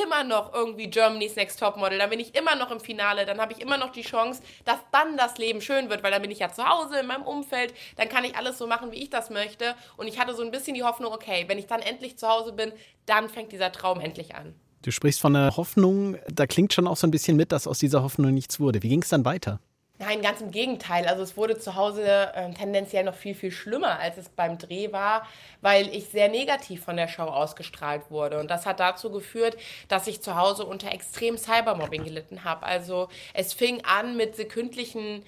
immer 0.04 0.24
noch 0.24 0.54
irgendwie 0.54 0.88
Germany's 0.88 1.36
Next 1.36 1.60
Topmodel, 1.60 1.98
dann 1.98 2.10
bin 2.10 2.20
ich 2.20 2.36
immer 2.36 2.56
noch 2.56 2.72
im 2.72 2.80
Finale, 2.80 3.26
dann 3.26 3.40
habe 3.40 3.54
ich 3.54 3.62
immer 3.62 3.78
noch 3.78 3.92
die 3.92 4.02
Chance, 4.02 4.42
dass 4.66 4.78
dann 4.92 5.18
das 5.18 5.38
Leben 5.38 5.62
schön 5.62 5.90
wird, 5.90 6.04
weil 6.04 6.12
dann 6.12 6.22
bin 6.22 6.32
ich 6.32 6.40
ja 6.40 6.52
zu 6.52 6.68
Hause 6.68 7.00
in 7.00 7.08
meinem 7.08 7.24
Umfeld, 7.24 7.74
dann 7.96 8.10
kann 8.10 8.24
ich 8.24 8.36
alles 8.36 8.58
so 8.58 8.68
machen, 8.68 8.92
wie 8.92 9.02
ich 9.02 9.10
das 9.10 9.30
möchte. 9.30 9.76
Und 9.98 10.08
ich 10.08 10.20
hatte 10.20 10.34
so 10.36 10.44
ein 10.44 10.52
bisschen 10.52 10.76
die 10.76 10.84
Hoffnung, 10.84 11.14
okay, 11.14 11.46
wenn 11.48 11.58
ich 11.58 11.68
dann 11.68 11.82
endlich 11.82 12.18
zu 12.18 12.28
Hause 12.28 12.54
bin, 12.54 12.72
dann 13.06 13.30
fängt 13.30 13.52
dieser 13.52 13.72
Traum 13.72 14.00
endlich 14.00 14.36
an. 14.36 14.54
Du 14.84 14.92
sprichst 14.92 15.20
von 15.20 15.36
einer 15.36 15.58
Hoffnung, 15.58 16.18
da 16.30 16.46
klingt 16.46 16.74
schon 16.74 16.88
auch 16.88 16.98
so 16.98 17.08
ein 17.08 17.12
bisschen 17.12 17.36
mit, 17.36 17.52
dass 17.52 17.68
aus 17.68 17.80
dieser 17.80 18.04
Hoffnung 18.04 18.34
nichts 18.34 18.60
wurde. 18.60 18.84
Wie 18.84 18.90
ging 18.90 19.02
es 19.02 19.10
dann 19.10 19.26
weiter? 19.26 19.60
Nein, 20.00 20.22
ganz 20.22 20.42
im 20.42 20.52
Gegenteil. 20.52 21.08
Also 21.08 21.24
es 21.24 21.38
wurde 21.38 21.58
zu 21.58 21.74
Hause 21.76 22.04
äh, 22.36 22.52
tendenziell 22.52 23.04
noch 23.04 23.16
viel, 23.16 23.34
viel 23.34 23.52
schlimmer, 23.52 24.00
als 24.00 24.18
es 24.18 24.30
beim 24.30 24.60
Dreh 24.60 24.92
war, 24.92 25.26
weil 25.62 25.88
ich 25.88 26.10
sehr 26.10 26.30
negativ 26.30 26.84
von 26.84 26.98
der 26.98 27.08
Show 27.08 27.24
ausgestrahlt 27.24 28.12
wurde. 28.12 28.40
Und 28.40 28.52
das 28.52 28.68
hat 28.68 28.80
dazu 28.80 29.12
geführt, 29.12 29.58
dass 29.88 30.06
ich 30.06 30.22
zu 30.22 30.36
Hause 30.36 30.66
unter 30.66 30.92
extrem 30.92 31.36
Cybermobbing 31.36 32.04
gelitten 32.04 32.44
habe. 32.44 32.68
Also 32.68 33.10
es 33.34 33.54
fing 33.54 33.84
an 33.86 34.16
mit 34.16 34.36
sekündlichen 34.36 35.26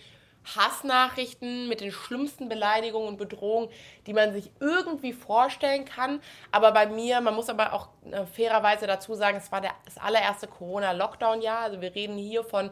Hassnachrichten 0.56 1.68
mit 1.68 1.82
den 1.82 1.92
schlimmsten 1.92 2.48
Beleidigungen 2.48 3.08
und 3.10 3.18
Bedrohungen, 3.18 3.70
die 4.08 4.14
man 4.14 4.34
sich 4.34 4.52
irgendwie 4.60 5.14
vorstellen 5.14 5.86
kann. 5.86 6.22
Aber 6.52 6.72
bei 6.72 6.86
mir, 6.88 7.22
man 7.22 7.36
muss 7.36 7.50
aber 7.50 7.74
auch 7.74 7.90
äh, 8.12 8.26
fairerweise 8.26 8.88
dazu 8.88 9.16
sagen, 9.16 9.38
es 9.38 9.52
war 9.52 9.62
der, 9.62 9.72
das 9.86 9.98
allererste 9.98 10.48
Corona-Lockdown-Jahr. 10.48 11.60
Also 11.60 11.82
wir 11.82 11.94
reden 11.94 12.18
hier 12.18 12.44
von 12.44 12.72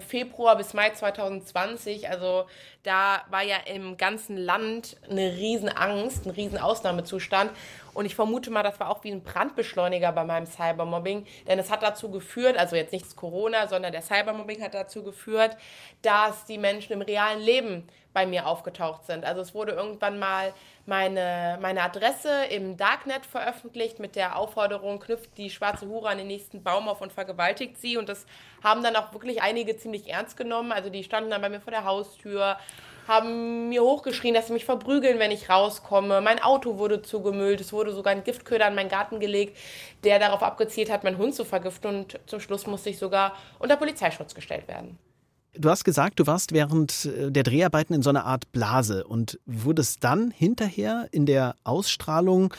Februar 0.00 0.56
bis 0.56 0.74
Mai 0.74 0.90
2020. 0.90 2.08
Also 2.08 2.46
da 2.88 3.22
war 3.28 3.42
ja 3.42 3.56
im 3.66 3.98
ganzen 3.98 4.38
Land 4.38 4.96
eine 5.10 5.36
Riesenangst, 5.36 6.24
ein 6.24 6.30
riesen 6.30 6.56
Ausnahmezustand. 6.56 7.50
Und 7.92 8.06
ich 8.06 8.14
vermute 8.14 8.50
mal, 8.50 8.62
das 8.62 8.80
war 8.80 8.88
auch 8.88 9.04
wie 9.04 9.12
ein 9.12 9.22
Brandbeschleuniger 9.22 10.10
bei 10.12 10.24
meinem 10.24 10.46
Cybermobbing, 10.46 11.26
denn 11.46 11.58
es 11.58 11.70
hat 11.70 11.82
dazu 11.82 12.10
geführt, 12.10 12.56
also 12.56 12.76
jetzt 12.76 12.92
nicht 12.92 13.04
das 13.04 13.14
Corona, 13.14 13.66
sondern 13.68 13.92
der 13.92 14.00
Cybermobbing 14.00 14.62
hat 14.62 14.72
dazu 14.72 15.02
geführt, 15.02 15.56
dass 16.00 16.46
die 16.46 16.56
Menschen 16.56 16.94
im 16.94 17.02
realen 17.02 17.40
Leben 17.40 17.86
bei 18.14 18.26
mir 18.26 18.46
aufgetaucht 18.46 19.04
sind. 19.04 19.24
Also 19.24 19.42
es 19.42 19.54
wurde 19.54 19.72
irgendwann 19.72 20.18
mal 20.18 20.54
meine, 20.86 21.58
meine 21.60 21.82
Adresse 21.82 22.46
im 22.50 22.76
Darknet 22.76 23.26
veröffentlicht 23.26 23.98
mit 23.98 24.16
der 24.16 24.36
Aufforderung, 24.36 24.98
knüpft 24.98 25.36
die 25.36 25.50
schwarze 25.50 25.86
Hure 25.86 26.08
an 26.08 26.18
den 26.18 26.26
nächsten 26.26 26.62
Baum 26.62 26.88
auf 26.88 27.00
und 27.00 27.12
vergewaltigt 27.12 27.78
sie. 27.78 27.96
Und 27.96 28.08
das 28.08 28.26
haben 28.64 28.82
dann 28.82 28.96
auch 28.96 29.12
wirklich 29.12 29.42
einige 29.42 29.76
ziemlich 29.76 30.08
ernst 30.08 30.36
genommen. 30.36 30.72
Also 30.72 30.88
die 30.88 31.04
standen 31.04 31.30
dann 31.30 31.42
bei 31.42 31.48
mir 31.48 31.60
vor 31.60 31.70
der 31.70 31.84
Haustür, 31.84 32.56
haben 33.08 33.70
mir 33.70 33.82
hochgeschrien, 33.82 34.34
dass 34.34 34.48
sie 34.48 34.52
mich 34.52 34.66
verprügeln, 34.66 35.18
wenn 35.18 35.30
ich 35.30 35.48
rauskomme. 35.48 36.20
Mein 36.20 36.40
Auto 36.42 36.78
wurde 36.78 37.02
zugemüllt. 37.02 37.60
Es 37.60 37.72
wurde 37.72 37.92
sogar 37.92 38.12
ein 38.12 38.22
Giftköder 38.22 38.68
in 38.68 38.74
meinen 38.74 38.90
Garten 38.90 39.18
gelegt, 39.18 39.56
der 40.04 40.18
darauf 40.18 40.42
abgezielt 40.42 40.90
hat, 40.90 41.04
meinen 41.04 41.18
Hund 41.18 41.34
zu 41.34 41.44
vergiften. 41.44 41.88
Und 41.88 42.20
zum 42.26 42.38
Schluss 42.38 42.66
musste 42.66 42.90
ich 42.90 42.98
sogar 42.98 43.34
unter 43.58 43.76
Polizeischutz 43.76 44.34
gestellt 44.34 44.68
werden. 44.68 44.98
Du 45.54 45.70
hast 45.70 45.84
gesagt, 45.84 46.20
du 46.20 46.26
warst 46.26 46.52
während 46.52 47.06
äh, 47.06 47.32
der 47.32 47.42
Dreharbeiten 47.42 47.94
in 47.94 48.02
so 48.02 48.10
einer 48.10 48.26
Art 48.26 48.52
Blase 48.52 49.04
und 49.06 49.40
wurdest 49.46 50.04
dann 50.04 50.30
hinterher 50.30 51.08
in 51.10 51.24
der 51.24 51.56
Ausstrahlung, 51.64 52.52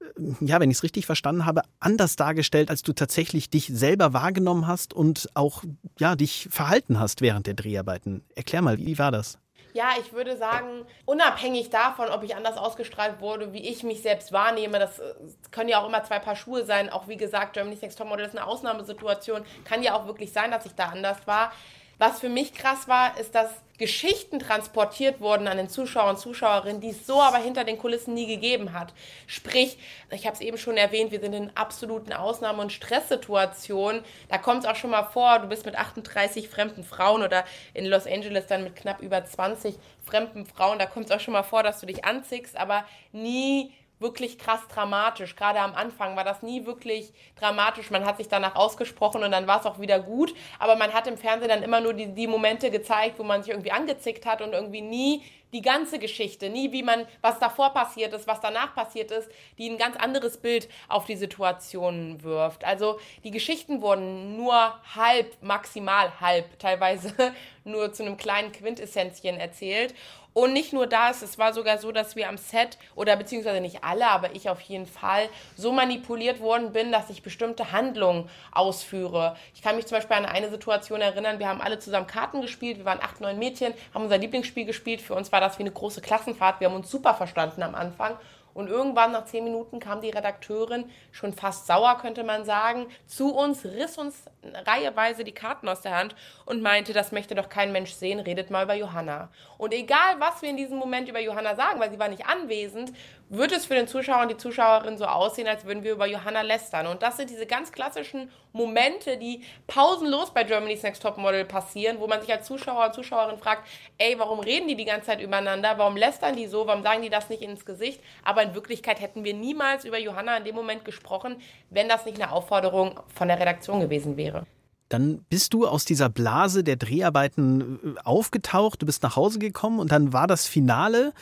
äh, 0.00 0.44
ja, 0.44 0.60
wenn 0.60 0.70
ich 0.70 0.76
es 0.76 0.82
richtig 0.82 1.06
verstanden 1.06 1.46
habe, 1.46 1.62
anders 1.80 2.16
dargestellt, 2.16 2.70
als 2.70 2.82
du 2.82 2.92
tatsächlich 2.92 3.48
dich 3.48 3.68
selber 3.72 4.12
wahrgenommen 4.12 4.66
hast 4.66 4.92
und 4.92 5.30
auch 5.32 5.64
ja, 5.98 6.14
dich 6.14 6.48
verhalten 6.50 7.00
hast 7.00 7.22
während 7.22 7.46
der 7.46 7.54
Dreharbeiten. 7.54 8.22
Erklär 8.34 8.60
mal, 8.60 8.78
wie 8.78 8.98
war 8.98 9.10
das? 9.10 9.38
Ja, 9.76 9.90
ich 10.00 10.14
würde 10.14 10.38
sagen, 10.38 10.86
unabhängig 11.04 11.68
davon, 11.68 12.08
ob 12.08 12.22
ich 12.22 12.34
anders 12.34 12.56
ausgestrahlt 12.56 13.20
wurde, 13.20 13.52
wie 13.52 13.68
ich 13.68 13.82
mich 13.82 14.00
selbst 14.00 14.32
wahrnehme, 14.32 14.78
das 14.78 15.00
äh, 15.00 15.14
können 15.50 15.68
ja 15.68 15.82
auch 15.82 15.86
immer 15.86 16.02
zwei 16.02 16.18
Paar 16.18 16.34
Schuhe 16.34 16.64
sein. 16.64 16.88
Auch 16.88 17.08
wie 17.08 17.18
gesagt, 17.18 17.52
Germany's 17.52 17.82
Next 17.82 17.98
Topmodel 17.98 18.24
ist 18.24 18.34
eine 18.34 18.46
Ausnahmesituation. 18.46 19.44
Kann 19.66 19.82
ja 19.82 19.92
auch 19.92 20.06
wirklich 20.06 20.32
sein, 20.32 20.50
dass 20.50 20.64
ich 20.64 20.74
da 20.74 20.86
anders 20.86 21.26
war. 21.26 21.52
Was 21.98 22.20
für 22.20 22.28
mich 22.28 22.52
krass 22.52 22.88
war, 22.88 23.18
ist, 23.18 23.34
dass 23.34 23.50
Geschichten 23.78 24.38
transportiert 24.38 25.20
wurden 25.20 25.48
an 25.48 25.56
den 25.56 25.68
Zuschauer 25.68 26.10
und 26.10 26.18
Zuschauerinnen, 26.18 26.80
die 26.80 26.90
es 26.90 27.06
so 27.06 27.20
aber 27.20 27.38
hinter 27.38 27.64
den 27.64 27.78
Kulissen 27.78 28.14
nie 28.14 28.26
gegeben 28.26 28.72
hat. 28.72 28.94
Sprich, 29.26 29.78
ich 30.10 30.26
habe 30.26 30.34
es 30.34 30.40
eben 30.40 30.56
schon 30.56 30.76
erwähnt, 30.76 31.10
wir 31.10 31.20
sind 31.20 31.34
in 31.34 31.54
absoluten 31.56 32.12
Ausnahme- 32.12 32.62
und 32.62 32.72
Stresssituationen. 32.72 34.02
Da 34.28 34.38
kommt 34.38 34.64
es 34.64 34.70
auch 34.70 34.76
schon 34.76 34.90
mal 34.90 35.04
vor, 35.04 35.38
du 35.40 35.48
bist 35.48 35.66
mit 35.66 35.76
38 35.76 36.48
fremden 36.48 36.84
Frauen 36.84 37.22
oder 37.22 37.44
in 37.74 37.86
Los 37.86 38.06
Angeles 38.06 38.46
dann 38.46 38.64
mit 38.64 38.76
knapp 38.76 39.00
über 39.00 39.24
20 39.24 39.74
fremden 40.04 40.46
Frauen. 40.46 40.78
Da 40.78 40.86
kommt 40.86 41.06
es 41.06 41.12
auch 41.12 41.20
schon 41.20 41.32
mal 41.32 41.42
vor, 41.42 41.62
dass 41.62 41.80
du 41.80 41.86
dich 41.86 42.04
anziehst, 42.04 42.56
aber 42.56 42.84
nie 43.12 43.72
wirklich 43.98 44.38
krass 44.38 44.60
dramatisch. 44.68 45.36
Gerade 45.36 45.60
am 45.60 45.74
Anfang 45.74 46.16
war 46.16 46.24
das 46.24 46.42
nie 46.42 46.66
wirklich 46.66 47.12
dramatisch. 47.36 47.90
Man 47.90 48.04
hat 48.04 48.18
sich 48.18 48.28
danach 48.28 48.54
ausgesprochen 48.54 49.22
und 49.22 49.30
dann 49.30 49.46
war 49.46 49.60
es 49.60 49.66
auch 49.66 49.80
wieder 49.80 50.00
gut. 50.00 50.34
Aber 50.58 50.76
man 50.76 50.92
hat 50.92 51.06
im 51.06 51.16
Fernsehen 51.16 51.48
dann 51.48 51.62
immer 51.62 51.80
nur 51.80 51.94
die, 51.94 52.14
die 52.14 52.26
Momente 52.26 52.70
gezeigt, 52.70 53.18
wo 53.18 53.22
man 53.22 53.42
sich 53.42 53.52
irgendwie 53.52 53.72
angezickt 53.72 54.26
hat 54.26 54.42
und 54.42 54.52
irgendwie 54.52 54.82
nie 54.82 55.22
die 55.52 55.62
ganze 55.62 55.98
Geschichte, 55.98 56.50
nie 56.50 56.72
wie 56.72 56.82
man, 56.82 57.06
was 57.20 57.38
davor 57.38 57.70
passiert 57.72 58.12
ist, 58.12 58.26
was 58.26 58.40
danach 58.40 58.74
passiert 58.74 59.10
ist, 59.10 59.30
die 59.58 59.70
ein 59.70 59.78
ganz 59.78 59.96
anderes 59.96 60.38
Bild 60.38 60.68
auf 60.88 61.04
die 61.06 61.16
Situation 61.16 62.22
wirft. 62.22 62.64
Also 62.64 62.98
die 63.24 63.30
Geschichten 63.30 63.80
wurden 63.80 64.36
nur 64.36 64.54
halb, 64.94 65.40
maximal 65.42 66.20
halb, 66.20 66.58
teilweise 66.58 67.12
nur 67.64 67.92
zu 67.92 68.04
einem 68.04 68.16
kleinen 68.16 68.52
Quintessenzchen 68.52 69.38
erzählt. 69.38 69.94
Und 70.36 70.52
nicht 70.52 70.74
nur 70.74 70.86
das, 70.86 71.22
es 71.22 71.38
war 71.38 71.54
sogar 71.54 71.78
so, 71.78 71.92
dass 71.92 72.14
wir 72.14 72.28
am 72.28 72.36
Set, 72.36 72.76
oder 72.94 73.16
beziehungsweise 73.16 73.62
nicht 73.62 73.82
alle, 73.82 74.06
aber 74.06 74.34
ich 74.34 74.50
auf 74.50 74.60
jeden 74.60 74.84
Fall, 74.84 75.30
so 75.56 75.72
manipuliert 75.72 76.40
worden 76.40 76.72
bin, 76.74 76.92
dass 76.92 77.08
ich 77.08 77.22
bestimmte 77.22 77.72
Handlungen 77.72 78.28
ausführe. 78.52 79.34
Ich 79.54 79.62
kann 79.62 79.76
mich 79.76 79.86
zum 79.86 79.96
Beispiel 79.96 80.14
an 80.14 80.26
eine 80.26 80.50
Situation 80.50 81.00
erinnern, 81.00 81.38
wir 81.38 81.48
haben 81.48 81.62
alle 81.62 81.78
zusammen 81.78 82.06
Karten 82.06 82.42
gespielt, 82.42 82.76
wir 82.76 82.84
waren 82.84 83.00
acht, 83.00 83.22
neun 83.22 83.38
Mädchen, 83.38 83.72
haben 83.94 84.02
unser 84.02 84.18
Lieblingsspiel 84.18 84.66
gespielt. 84.66 85.00
Für 85.00 85.14
uns 85.14 85.32
war 85.32 85.35
das 85.40 85.58
wie 85.58 85.62
eine 85.62 85.72
große 85.72 86.00
Klassenfahrt, 86.00 86.60
wir 86.60 86.68
haben 86.68 86.76
uns 86.76 86.90
super 86.90 87.14
verstanden 87.14 87.62
am 87.62 87.74
Anfang. 87.74 88.16
Und 88.56 88.70
irgendwann 88.70 89.12
nach 89.12 89.26
zehn 89.26 89.44
Minuten 89.44 89.80
kam 89.80 90.00
die 90.00 90.08
Redakteurin, 90.08 90.90
schon 91.12 91.34
fast 91.34 91.66
sauer 91.66 91.98
könnte 92.00 92.24
man 92.24 92.46
sagen, 92.46 92.86
zu 93.06 93.34
uns, 93.34 93.66
riss 93.66 93.98
uns 93.98 94.24
reiheweise 94.64 95.24
die 95.24 95.32
Karten 95.32 95.68
aus 95.68 95.82
der 95.82 95.94
Hand 95.94 96.14
und 96.46 96.62
meinte, 96.62 96.94
das 96.94 97.12
möchte 97.12 97.34
doch 97.34 97.50
kein 97.50 97.72
Mensch 97.72 97.92
sehen, 97.92 98.18
redet 98.18 98.50
mal 98.50 98.64
über 98.64 98.74
Johanna. 98.74 99.28
Und 99.58 99.74
egal, 99.74 100.18
was 100.20 100.40
wir 100.40 100.48
in 100.48 100.56
diesem 100.56 100.78
Moment 100.78 101.08
über 101.08 101.20
Johanna 101.20 101.54
sagen, 101.54 101.80
weil 101.80 101.90
sie 101.90 101.98
war 101.98 102.08
nicht 102.08 102.26
anwesend, 102.26 102.92
wird 103.28 103.50
es 103.50 103.66
für 103.66 103.74
den 103.74 103.88
Zuschauer 103.88 104.22
und 104.22 104.30
die 104.30 104.36
Zuschauerin 104.36 104.96
so 104.98 105.04
aussehen, 105.04 105.48
als 105.48 105.64
würden 105.64 105.82
wir 105.82 105.92
über 105.92 106.06
Johanna 106.06 106.42
lästern. 106.42 106.86
Und 106.86 107.02
das 107.02 107.16
sind 107.16 107.28
diese 107.28 107.46
ganz 107.46 107.72
klassischen 107.72 108.30
Momente, 108.52 109.16
die 109.16 109.42
pausenlos 109.66 110.32
bei 110.32 110.44
Germany's 110.44 110.84
Next 110.84 111.02
Topmodel 111.02 111.44
passieren, 111.44 111.98
wo 111.98 112.06
man 112.06 112.20
sich 112.20 112.32
als 112.32 112.46
Zuschauer 112.46 112.86
und 112.86 112.94
Zuschauerin 112.94 113.38
fragt, 113.38 113.66
ey, 113.98 114.16
warum 114.18 114.38
reden 114.38 114.68
die 114.68 114.76
die 114.76 114.84
ganze 114.84 115.08
Zeit 115.08 115.20
übereinander? 115.20 115.76
Warum 115.76 115.96
lästern 115.96 116.36
die 116.36 116.46
so? 116.46 116.66
Warum 116.66 116.82
sagen 116.82 117.02
die 117.02 117.10
das 117.10 117.28
nicht 117.28 117.42
ins 117.42 117.66
Gesicht? 117.66 118.00
Aber 118.22 118.45
in 118.46 118.54
Wirklichkeit 118.54 119.00
hätten 119.00 119.24
wir 119.24 119.34
niemals 119.34 119.84
über 119.84 119.98
Johanna 119.98 120.36
in 120.38 120.44
dem 120.44 120.54
Moment 120.54 120.84
gesprochen, 120.84 121.36
wenn 121.70 121.88
das 121.88 122.04
nicht 122.04 122.20
eine 122.20 122.32
Aufforderung 122.32 123.00
von 123.14 123.28
der 123.28 123.38
Redaktion 123.38 123.80
gewesen 123.80 124.16
wäre. 124.16 124.46
Dann 124.88 125.24
bist 125.28 125.52
du 125.52 125.66
aus 125.66 125.84
dieser 125.84 126.08
Blase 126.08 126.62
der 126.62 126.76
Dreharbeiten 126.76 127.96
äh, 127.96 128.00
aufgetaucht, 128.04 128.82
du 128.82 128.86
bist 128.86 129.02
nach 129.02 129.16
Hause 129.16 129.38
gekommen 129.38 129.80
und 129.80 129.90
dann 129.90 130.12
war 130.12 130.26
das 130.26 130.46
Finale. 130.46 131.12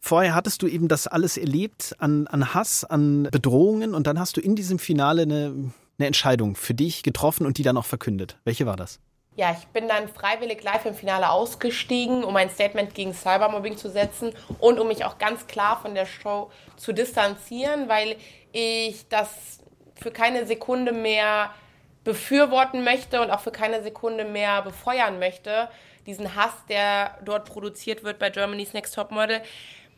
Vorher 0.00 0.34
hattest 0.34 0.62
du 0.62 0.68
eben 0.68 0.86
das 0.86 1.08
alles 1.08 1.36
erlebt 1.36 1.96
an, 1.98 2.28
an 2.28 2.54
Hass, 2.54 2.84
an 2.84 3.24
Bedrohungen 3.24 3.94
und 3.94 4.06
dann 4.06 4.20
hast 4.20 4.36
du 4.36 4.40
in 4.40 4.54
diesem 4.54 4.78
Finale 4.78 5.22
eine, 5.22 5.72
eine 5.98 6.06
Entscheidung 6.06 6.54
für 6.54 6.74
dich 6.74 7.02
getroffen 7.02 7.44
und 7.44 7.58
die 7.58 7.64
dann 7.64 7.76
auch 7.76 7.84
verkündet. 7.84 8.36
Welche 8.44 8.66
war 8.66 8.76
das? 8.76 9.00
Ja, 9.38 9.56
ich 9.56 9.68
bin 9.68 9.86
dann 9.86 10.08
freiwillig 10.08 10.64
live 10.64 10.84
im 10.84 10.96
Finale 10.96 11.30
ausgestiegen, 11.30 12.24
um 12.24 12.34
ein 12.34 12.50
Statement 12.50 12.92
gegen 12.92 13.14
Cybermobbing 13.14 13.76
zu 13.76 13.88
setzen 13.88 14.34
und 14.58 14.80
um 14.80 14.88
mich 14.88 15.04
auch 15.04 15.16
ganz 15.18 15.46
klar 15.46 15.80
von 15.80 15.94
der 15.94 16.06
Show 16.06 16.50
zu 16.76 16.92
distanzieren, 16.92 17.88
weil 17.88 18.16
ich 18.50 19.06
das 19.08 19.60
für 19.94 20.10
keine 20.10 20.44
Sekunde 20.44 20.90
mehr 20.90 21.54
befürworten 22.02 22.82
möchte 22.82 23.20
und 23.20 23.30
auch 23.30 23.38
für 23.38 23.52
keine 23.52 23.80
Sekunde 23.84 24.24
mehr 24.24 24.62
befeuern 24.62 25.20
möchte, 25.20 25.68
diesen 26.04 26.34
Hass, 26.34 26.54
der 26.68 27.16
dort 27.24 27.48
produziert 27.48 28.02
wird 28.02 28.18
bei 28.18 28.30
Germany's 28.30 28.72
Next 28.72 28.96
Top 28.96 29.12
Model. 29.12 29.40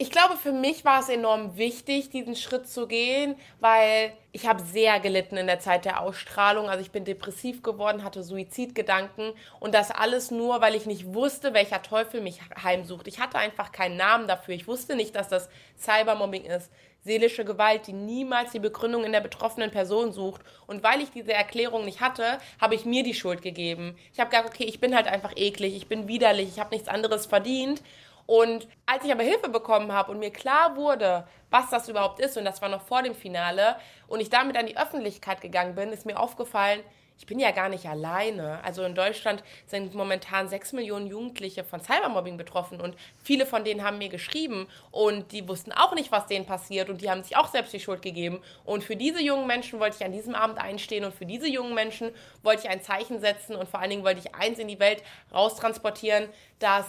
Ich 0.02 0.11
glaube, 0.11 0.38
für 0.38 0.52
mich 0.52 0.87
war 0.87 1.00
es 1.00 1.11
enorm 1.11 1.59
wichtig, 1.59 2.09
diesen 2.09 2.35
Schritt 2.35 2.66
zu 2.66 2.87
gehen, 2.87 3.37
weil 3.59 4.14
ich 4.33 4.47
habe 4.47 4.62
sehr 4.62 4.99
gelitten 4.99 5.37
in 5.37 5.47
der 5.47 5.61
Zeit 5.61 5.85
der 5.85 6.00
Ausstrahlung. 6.00 6.71
Also 6.71 6.80
ich 6.80 6.90
bin 6.90 7.04
depressiv 7.04 7.62
geworden, 7.62 8.02
hatte 8.02 8.23
Suizidgedanken 8.23 9.35
und 9.59 9.75
das 9.75 9.90
alles 9.90 10.30
nur, 10.30 10.62
weil 10.62 10.75
ich 10.75 10.87
nicht 10.87 11.12
wusste, 11.12 11.52
welcher 11.52 11.83
Teufel 11.83 12.23
mich 12.23 12.40
heimsucht. 12.62 13.09
Ich 13.09 13.21
hatte 13.21 13.37
einfach 13.37 13.73
keinen 13.73 13.99
Namen 13.99 14.26
dafür. 14.26 14.54
Ich 14.54 14.66
wusste 14.66 14.97
nicht, 14.97 15.14
dass 15.14 15.28
das 15.28 15.50
Cybermobbing 15.78 16.47
ist. 16.47 16.71
Seelische 17.02 17.45
Gewalt, 17.45 17.87
die 17.87 17.92
niemals 17.92 18.52
die 18.52 18.59
Begründung 18.59 19.04
in 19.04 19.12
der 19.12 19.21
betroffenen 19.21 19.71
Person 19.71 20.12
sucht. 20.12 20.40
Und 20.66 20.83
weil 20.83 21.02
ich 21.02 21.11
diese 21.11 21.35
Erklärung 21.35 21.85
nicht 21.85 22.00
hatte, 22.00 22.38
habe 22.59 22.75
ich 22.75 22.87
mir 22.87 23.02
die 23.02 23.14
Schuld 23.14 23.42
gegeben. 23.42 23.99
Ich 24.14 24.21
habe 24.21 24.30
gesagt, 24.30 24.49
okay, 24.49 24.64
ich 24.64 24.80
bin 24.80 24.95
halt 24.95 25.09
einfach 25.09 25.33
eklig, 25.37 25.76
ich 25.76 25.88
bin 25.88 26.09
widerlich, 26.09 26.49
ich 26.49 26.59
habe 26.59 26.75
nichts 26.75 26.88
anderes 26.88 27.26
verdient. 27.26 27.83
Und 28.30 28.68
als 28.87 29.04
ich 29.04 29.10
aber 29.10 29.25
Hilfe 29.25 29.49
bekommen 29.49 29.90
habe 29.90 30.12
und 30.12 30.20
mir 30.20 30.30
klar 30.30 30.76
wurde, 30.76 31.26
was 31.50 31.68
das 31.68 31.88
überhaupt 31.88 32.20
ist, 32.20 32.37
und 32.37 32.44
das 32.44 32.62
war 32.62 32.68
noch 32.68 32.82
vor 32.82 33.02
dem 33.02 33.16
Finale, 33.16 33.75
und 34.06 34.20
ich 34.20 34.30
damit 34.30 34.56
an 34.56 34.66
die 34.66 34.78
Öffentlichkeit 34.78 35.40
gegangen 35.40 35.75
bin, 35.75 35.88
ist 35.88 36.06
mir 36.06 36.16
aufgefallen, 36.16 36.80
ich 37.18 37.26
bin 37.26 37.40
ja 37.40 37.50
gar 37.50 37.68
nicht 37.68 37.87
alleine. 37.87 38.62
Also 38.62 38.84
in 38.84 38.94
Deutschland 38.94 39.42
sind 39.66 39.96
momentan 39.96 40.49
sechs 40.49 40.72
Millionen 40.72 41.08
Jugendliche 41.08 41.64
von 41.64 41.80
Cybermobbing 41.80 42.37
betroffen 42.37 42.80
und 42.80 42.94
viele 43.20 43.46
von 43.46 43.64
denen 43.64 43.82
haben 43.82 43.99
mir 43.99 44.08
geschrieben 44.08 44.68
und 44.92 45.32
die 45.32 45.49
wussten 45.49 45.72
auch 45.72 45.96
nicht, 45.96 46.12
was 46.12 46.28
denen 46.28 46.46
passiert 46.46 46.88
und 46.88 47.00
die 47.00 47.10
haben 47.10 47.25
sich 47.25 47.37
auch 47.37 47.49
selbst 47.49 47.72
die 47.72 47.80
Schuld 47.80 48.00
gegeben. 48.00 48.40
Und 48.64 48.84
für 48.84 48.94
diese 48.94 49.20
jungen 49.20 49.49
Menschen 49.49 49.80
wollte 49.80 49.96
ich 49.99 50.04
an 50.04 50.12
diesem 50.12 50.37
Abend 50.37 50.58
einstehen 50.58 51.04
und 51.04 51.12
für 51.12 51.26
diese 51.26 51.49
jungen 51.49 51.75
Menschen 51.75 52.12
wollte 52.44 52.62
ich 52.62 52.70
ein 52.70 52.80
Zeichen 52.80 53.18
setzen 53.18 53.56
und 53.56 53.68
vor 53.68 53.80
allen 53.80 53.90
Dingen 53.90 54.04
wollte 54.04 54.20
ich 54.20 54.37
eins 54.37 54.60
in 54.60 54.68
die 54.68 54.78
Welt 54.78 55.02
raustransportieren, 55.34 56.28
dass 56.60 56.87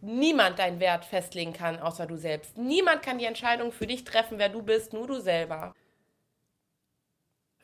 niemand 0.00 0.58
deinen 0.58 0.80
Wert 0.80 1.04
festlegen 1.04 1.52
kann, 1.52 1.78
außer 1.78 2.06
du 2.06 2.16
selbst. 2.16 2.56
Niemand 2.56 3.02
kann 3.02 3.18
die 3.18 3.24
Entscheidung 3.24 3.72
für 3.72 3.86
dich 3.86 4.04
treffen, 4.04 4.38
wer 4.38 4.48
du 4.48 4.62
bist, 4.62 4.92
nur 4.92 5.06
du 5.06 5.20
selber. 5.20 5.74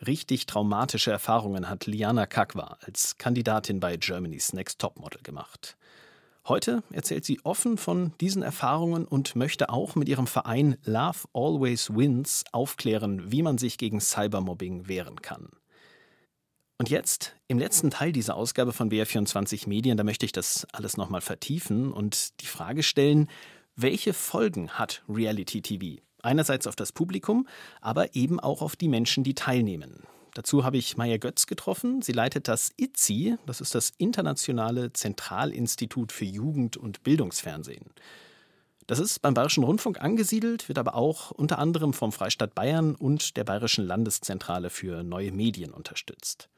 Richtig 0.06 0.46
traumatische 0.46 1.12
Erfahrungen 1.12 1.68
hat 1.68 1.86
Liana 1.86 2.26
Kakwa 2.26 2.76
als 2.84 3.18
Kandidatin 3.18 3.78
bei 3.78 3.96
Germany's 3.96 4.52
Next 4.52 4.80
Topmodel 4.80 5.22
gemacht. 5.22 5.76
Heute 6.48 6.82
erzählt 6.90 7.24
sie 7.24 7.38
offen 7.44 7.78
von 7.78 8.12
diesen 8.20 8.42
Erfahrungen 8.42 9.04
und 9.04 9.36
möchte 9.36 9.68
auch 9.68 9.94
mit 9.94 10.08
ihrem 10.08 10.26
Verein 10.26 10.76
Love 10.84 11.28
Always 11.32 11.94
Wins 11.94 12.44
aufklären, 12.50 13.30
wie 13.30 13.42
man 13.42 13.58
sich 13.58 13.78
gegen 13.78 14.00
Cybermobbing 14.00 14.88
wehren 14.88 15.22
kann. 15.22 15.50
Und 16.78 16.90
jetzt, 16.90 17.36
im 17.48 17.58
letzten 17.58 17.90
Teil 17.90 18.12
dieser 18.12 18.34
Ausgabe 18.34 18.72
von 18.72 18.90
BR24 18.90 19.68
Medien, 19.68 19.96
da 19.96 20.04
möchte 20.04 20.26
ich 20.26 20.32
das 20.32 20.66
alles 20.72 20.96
nochmal 20.96 21.20
vertiefen 21.20 21.92
und 21.92 22.40
die 22.40 22.46
Frage 22.46 22.82
stellen, 22.82 23.28
welche 23.76 24.12
Folgen 24.12 24.70
hat 24.70 25.02
Reality 25.08 25.62
TV? 25.62 26.02
Einerseits 26.22 26.66
auf 26.66 26.76
das 26.76 26.92
Publikum, 26.92 27.46
aber 27.80 28.14
eben 28.14 28.38
auch 28.40 28.62
auf 28.62 28.76
die 28.76 28.88
Menschen, 28.88 29.24
die 29.24 29.34
teilnehmen. 29.34 30.02
Dazu 30.34 30.64
habe 30.64 30.78
ich 30.78 30.96
Maya 30.96 31.18
Götz 31.18 31.46
getroffen. 31.46 32.00
Sie 32.00 32.12
leitet 32.12 32.48
das 32.48 32.70
ITZI, 32.76 33.36
das 33.46 33.60
ist 33.60 33.74
das 33.74 33.92
Internationale 33.98 34.92
Zentralinstitut 34.92 36.10
für 36.10 36.24
Jugend- 36.24 36.76
und 36.76 37.02
Bildungsfernsehen. 37.02 37.90
Das 38.86 38.98
ist 38.98 39.20
beim 39.20 39.34
Bayerischen 39.34 39.64
Rundfunk 39.64 40.00
angesiedelt, 40.00 40.68
wird 40.68 40.78
aber 40.78 40.94
auch 40.94 41.30
unter 41.30 41.58
anderem 41.58 41.92
vom 41.92 42.12
Freistaat 42.12 42.54
Bayern 42.54 42.94
und 42.94 43.36
der 43.36 43.44
Bayerischen 43.44 43.86
Landeszentrale 43.86 44.70
für 44.70 45.02
neue 45.02 45.32
Medien 45.32 45.72
unterstützt. 45.72 46.48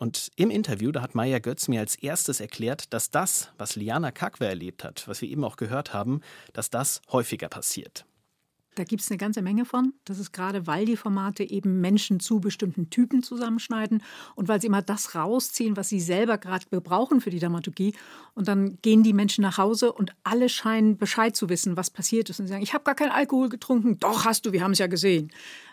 Und 0.00 0.30
im 0.36 0.48
Interview, 0.50 0.92
da 0.92 1.02
hat 1.02 1.14
Maya 1.14 1.40
Götz 1.40 1.68
mir 1.68 1.80
als 1.80 1.94
erstes 1.94 2.40
erklärt, 2.40 2.94
dass 2.94 3.10
das, 3.10 3.50
was 3.58 3.76
Liana 3.76 4.10
Kakwe 4.10 4.46
erlebt 4.46 4.82
hat, 4.82 5.06
was 5.06 5.20
wir 5.20 5.28
eben 5.28 5.44
auch 5.44 5.56
gehört 5.56 5.92
haben, 5.92 6.22
dass 6.54 6.70
das 6.70 7.02
häufiger 7.12 7.50
passiert. 7.50 8.06
Da 8.76 8.84
gibt 8.84 9.02
es 9.02 9.10
eine 9.10 9.18
ganze 9.18 9.42
Menge 9.42 9.64
von. 9.64 9.94
Das 10.04 10.18
ist 10.18 10.32
gerade, 10.32 10.66
weil 10.66 10.86
die 10.86 10.96
Formate 10.96 11.42
eben 11.42 11.80
Menschen 11.80 12.20
zu 12.20 12.38
bestimmten 12.38 12.88
Typen 12.88 13.22
zusammenschneiden 13.22 14.02
und 14.36 14.48
weil 14.48 14.60
sie 14.60 14.68
immer 14.68 14.82
das 14.82 15.14
rausziehen, 15.14 15.76
was 15.76 15.88
sie 15.88 16.00
selber 16.00 16.38
gerade 16.38 16.64
brauchen 16.80 17.20
für 17.20 17.30
die 17.30 17.40
Dramaturgie. 17.40 17.94
Und 18.34 18.46
dann 18.46 18.78
gehen 18.82 19.02
die 19.02 19.12
Menschen 19.12 19.42
nach 19.42 19.58
Hause 19.58 19.92
und 19.92 20.14
alle 20.22 20.48
scheinen 20.48 20.96
Bescheid 20.96 21.34
zu 21.34 21.48
wissen, 21.48 21.76
was 21.76 21.90
passiert 21.90 22.30
ist. 22.30 22.38
Und 22.38 22.46
sie 22.46 22.52
sagen, 22.52 22.62
ich 22.62 22.72
habe 22.72 22.84
gar 22.84 22.94
keinen 22.94 23.12
Alkohol 23.12 23.48
getrunken. 23.48 23.98
Doch, 23.98 24.24
hast 24.24 24.46
du, 24.46 24.52
wir 24.52 24.62
haben 24.62 24.72
es 24.72 24.78
ja 24.78 24.86
gesehen. 24.86 25.32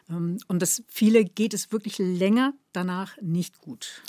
Ähm, 0.10 0.38
und 0.48 0.62
das 0.62 0.84
viele 0.88 1.24
geht 1.24 1.54
es 1.54 1.72
wirklich 1.72 2.00
länger 2.00 2.54
danach 2.74 3.16
nicht 3.22 3.60
gut. 3.60 4.02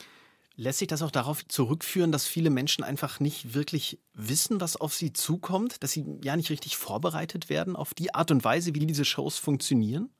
Lässt 0.61 0.81
sich 0.81 0.89
das 0.89 1.03
auch 1.03 1.13
darauf 1.13 1.47
zurückführen, 1.47 2.11
dass 2.11 2.27
viele 2.27 2.51
Menschen 2.51 2.83
einfach 2.83 3.21
nicht 3.21 3.55
wirklich 3.55 4.01
wissen, 4.13 4.61
was 4.61 4.75
auf 4.75 4.93
sie 4.93 5.13
zukommt, 5.13 5.85
dass 5.85 5.93
sie 5.93 6.05
ja 6.25 6.35
nicht 6.35 6.51
richtig 6.51 6.77
vorbereitet 6.77 7.49
werden 7.49 7.77
auf 7.77 7.95
die 7.95 8.13
Art 8.13 8.33
und 8.33 8.43
Weise, 8.43 8.75
wie 8.75 8.85
diese 8.85 9.05
Shows 9.05 9.39
funktionieren? 9.39 10.11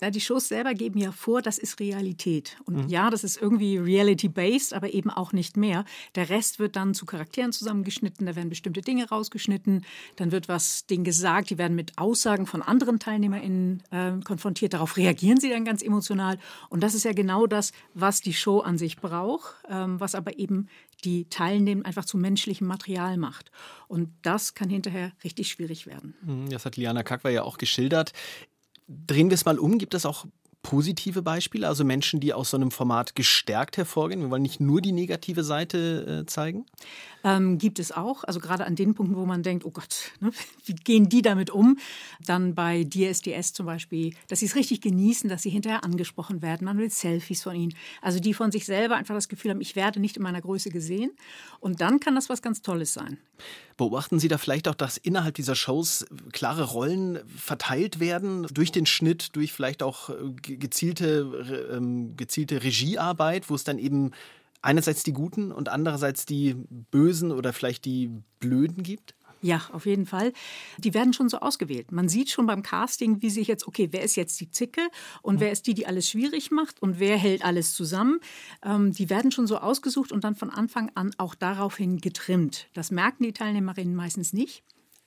Ja, 0.00 0.10
die 0.10 0.20
Shows 0.20 0.48
selber 0.48 0.74
geben 0.74 0.98
ja 0.98 1.12
vor, 1.12 1.42
das 1.42 1.58
ist 1.58 1.80
Realität. 1.80 2.56
Und 2.64 2.84
mhm. 2.84 2.88
ja, 2.88 3.10
das 3.10 3.24
ist 3.24 3.40
irgendwie 3.40 3.78
reality-based, 3.78 4.74
aber 4.74 4.92
eben 4.92 5.10
auch 5.10 5.32
nicht 5.32 5.56
mehr. 5.56 5.84
Der 6.14 6.28
Rest 6.28 6.58
wird 6.58 6.76
dann 6.76 6.94
zu 6.94 7.06
Charakteren 7.06 7.52
zusammengeschnitten, 7.52 8.26
da 8.26 8.36
werden 8.36 8.48
bestimmte 8.48 8.82
Dinge 8.82 9.08
rausgeschnitten, 9.08 9.84
dann 10.16 10.32
wird 10.32 10.48
was 10.48 10.86
denen 10.86 11.04
gesagt, 11.04 11.50
die 11.50 11.58
werden 11.58 11.74
mit 11.74 11.98
Aussagen 11.98 12.46
von 12.46 12.62
anderen 12.62 12.98
TeilnehmerInnen 12.98 13.82
äh, 13.90 14.12
konfrontiert. 14.24 14.74
Darauf 14.74 14.96
reagieren 14.96 15.40
sie 15.40 15.50
dann 15.50 15.64
ganz 15.64 15.82
emotional. 15.82 16.38
Und 16.68 16.82
das 16.82 16.94
ist 16.94 17.04
ja 17.04 17.12
genau 17.12 17.46
das, 17.46 17.72
was 17.94 18.20
die 18.20 18.34
Show 18.34 18.60
an 18.60 18.78
sich 18.78 18.96
braucht, 18.96 19.54
ähm, 19.68 19.98
was 20.00 20.14
aber 20.14 20.38
eben 20.38 20.68
die 21.04 21.28
Teilnehmer 21.28 21.84
einfach 21.84 22.04
zu 22.04 22.18
menschlichem 22.18 22.66
Material 22.66 23.16
macht. 23.16 23.50
Und 23.88 24.10
das 24.22 24.54
kann 24.54 24.70
hinterher 24.70 25.12
richtig 25.24 25.48
schwierig 25.48 25.86
werden. 25.86 26.14
Mhm, 26.22 26.50
das 26.50 26.64
hat 26.64 26.76
Liana 26.76 27.02
Kakwa 27.02 27.30
ja 27.30 27.42
auch 27.42 27.58
geschildert. 27.58 28.12
Drehen 28.88 29.30
wir 29.30 29.34
es 29.34 29.44
mal 29.44 29.58
um. 29.58 29.78
Gibt 29.78 29.94
es 29.94 30.06
auch 30.06 30.26
positive 30.62 31.22
Beispiele, 31.22 31.68
also 31.68 31.84
Menschen, 31.84 32.18
die 32.18 32.32
aus 32.32 32.50
so 32.50 32.56
einem 32.56 32.72
Format 32.72 33.14
gestärkt 33.14 33.76
hervorgehen? 33.76 34.20
Wir 34.20 34.30
wollen 34.30 34.42
nicht 34.42 34.60
nur 34.60 34.80
die 34.80 34.92
negative 34.92 35.44
Seite 35.44 36.22
äh, 36.22 36.26
zeigen. 36.26 36.66
Ähm, 37.26 37.58
gibt 37.58 37.80
es 37.80 37.90
auch, 37.90 38.22
also 38.22 38.38
gerade 38.38 38.66
an 38.66 38.76
den 38.76 38.94
Punkten, 38.94 39.16
wo 39.16 39.26
man 39.26 39.42
denkt, 39.42 39.64
oh 39.64 39.72
Gott, 39.72 40.12
ne, 40.20 40.30
wie 40.64 40.74
gehen 40.74 41.08
die 41.08 41.22
damit 41.22 41.50
um? 41.50 41.76
Dann 42.24 42.54
bei 42.54 42.84
DSDS 42.84 43.52
zum 43.52 43.66
Beispiel, 43.66 44.14
dass 44.28 44.38
sie 44.38 44.46
es 44.46 44.54
richtig 44.54 44.80
genießen, 44.80 45.28
dass 45.28 45.42
sie 45.42 45.50
hinterher 45.50 45.82
angesprochen 45.82 46.40
werden, 46.40 46.64
man 46.64 46.78
will 46.78 46.88
Selfies 46.88 47.42
von 47.42 47.56
ihnen. 47.56 47.74
Also 48.00 48.20
die 48.20 48.32
von 48.32 48.52
sich 48.52 48.64
selber 48.64 48.94
einfach 48.94 49.16
das 49.16 49.28
Gefühl 49.28 49.50
haben, 49.50 49.60
ich 49.60 49.74
werde 49.74 49.98
nicht 49.98 50.16
in 50.16 50.22
meiner 50.22 50.40
Größe 50.40 50.70
gesehen. 50.70 51.10
Und 51.58 51.80
dann 51.80 51.98
kann 51.98 52.14
das 52.14 52.28
was 52.28 52.42
ganz 52.42 52.62
Tolles 52.62 52.94
sein. 52.94 53.18
Beobachten 53.76 54.20
Sie 54.20 54.28
da 54.28 54.38
vielleicht 54.38 54.68
auch, 54.68 54.76
dass 54.76 54.96
innerhalb 54.96 55.34
dieser 55.34 55.56
Shows 55.56 56.06
klare 56.32 56.62
Rollen 56.62 57.18
verteilt 57.28 57.98
werden 57.98 58.46
durch 58.52 58.70
den 58.70 58.86
Schnitt, 58.86 59.34
durch 59.34 59.52
vielleicht 59.52 59.82
auch 59.82 60.10
äh, 60.10 60.14
gezielte, 60.42 61.70
ähm, 61.74 62.16
gezielte 62.16 62.62
Regiearbeit, 62.62 63.50
wo 63.50 63.56
es 63.56 63.64
dann 63.64 63.78
eben 63.78 64.12
einerseits 64.62 65.02
die 65.02 65.12
Guten 65.12 65.52
und 65.52 65.68
andererseits 65.68 66.26
die 66.26 66.54
Bösen 66.90 67.32
oder 67.32 67.52
vielleicht 67.52 67.84
die 67.84 68.10
Blöden 68.40 68.82
gibt? 68.82 69.14
Ja, 69.42 69.62
auf 69.72 69.86
jeden 69.86 70.06
Fall. 70.06 70.32
Die 70.78 70.94
werden 70.94 71.12
schon 71.12 71.28
so 71.28 71.38
ausgewählt. 71.38 71.92
Man 71.92 72.08
sieht 72.08 72.30
schon 72.30 72.46
beim 72.46 72.62
Casting, 72.62 73.22
wie 73.22 73.30
sich 73.30 73.46
jetzt, 73.46 73.68
okay, 73.68 73.88
wer 73.92 74.02
ist 74.02 74.16
jetzt 74.16 74.40
die 74.40 74.50
Zicke 74.50 74.80
und 75.22 75.40
wer 75.40 75.52
ist 75.52 75.66
die, 75.66 75.74
die 75.74 75.86
alles 75.86 76.08
schwierig 76.08 76.50
macht 76.50 76.80
und 76.82 76.98
wer 76.98 77.16
hält 77.16 77.44
alles 77.44 77.74
zusammen. 77.74 78.18
Ähm, 78.64 78.92
die 78.92 79.10
werden 79.10 79.30
schon 79.30 79.46
so 79.46 79.58
ausgesucht 79.58 80.10
und 80.10 80.24
dann 80.24 80.34
von 80.34 80.50
Anfang 80.50 80.90
an 80.94 81.12
auch 81.18 81.34
daraufhin 81.34 81.98
getrimmt. 81.98 82.68
Das 82.72 82.90
merken 82.90 83.24
die 83.24 83.32
Teilnehmerinnen 83.32 83.94
meistens 83.94 84.32
nicht. 84.32 84.64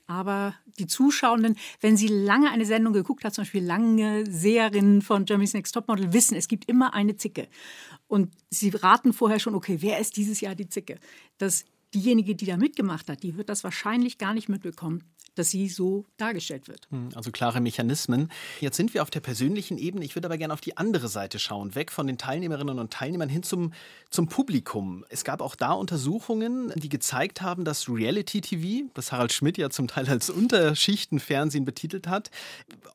Aber 0.10 0.56
die 0.80 0.88
Zuschauenden, 0.88 1.56
wenn 1.82 1.96
sie 1.96 2.08
lange 2.08 2.50
eine 2.50 2.66
Sendung 2.66 2.94
geguckt 2.94 3.24
hat, 3.24 3.36
zum 3.36 3.44
Beispiel 3.44 3.64
lange 3.64 4.26
Seherinnen 4.26 5.04
von 5.04 5.26
Germany's 5.26 5.54
Next 5.54 5.72
Topmodel, 5.76 6.14
wissen, 6.14 6.36
es 6.36 6.48
gibt 6.48 6.68
immer 6.68 6.96
eine 6.96 7.16
Zicke. 7.16 7.48
Und 8.08 8.34
sie 8.50 8.70
raten 8.70 9.14
vorher 9.14 9.38
schon, 9.38 9.54
okay, 9.54 9.78
wer 9.82 10.00
ist 10.00 10.18
dieses 10.18 10.42
Jahr 10.42 10.56
die 10.56 10.68
Zicke? 10.68 10.98
Das 11.38 11.64
diejenige, 11.94 12.34
die 12.34 12.48
da 12.48 12.58
mitgemacht 12.58 13.08
hat, 13.08 13.22
die 13.22 13.38
wird 13.38 13.50
das 13.50 13.64
wahrscheinlich 13.64 14.18
gar 14.18 14.34
nicht 14.34 14.50
mitbekommen. 14.50 15.04
Dass 15.36 15.50
sie 15.50 15.70
so 15.70 16.06
dargestellt 16.18 16.68
wird. 16.68 16.88
Hm, 16.90 17.10
also 17.16 17.32
klare 17.32 17.62
Mechanismen. 17.62 18.32
Jetzt 18.60 18.78
sind 18.78 18.94
wir 18.94 19.02
auf 19.02 19.10
der 19.10 19.20
persönlichen 19.20 19.78
Ebene. 19.78 20.06
Ich 20.06 20.16
würde 20.16 20.28
aber 20.28 20.38
gerne 20.38 20.54
auf 20.54 20.62
die 20.62 20.78
andere 20.78 21.08
Seite 21.08 21.40
schauen, 21.40 21.76
weg 21.76 21.92
von 21.92 22.08
den 22.08 22.18
Teilnehmerinnen 22.18 22.80
und 22.80 22.92
Teilnehmern 22.92 23.30
hin 23.30 23.44
zum, 23.44 23.74
zum 24.10 24.28
Publikum. 24.28 25.06
Es 25.10 25.24
gab 25.24 25.42
auch 25.42 25.56
da 25.56 25.72
Untersuchungen, 25.72 26.72
die 26.76 26.90
gezeigt 26.90 27.42
haben, 27.42 27.66
dass 27.66 27.90
Reality-TV, 27.90 28.90
das 28.94 29.12
Harald 29.12 29.34
Schmidt 29.34 29.58
ja 29.58 29.70
zum 29.70 29.88
Teil 29.88 30.08
als 30.10 30.30
Unterschichtenfernsehen 30.30 31.66
betitelt 31.66 32.08
hat, 32.08 32.32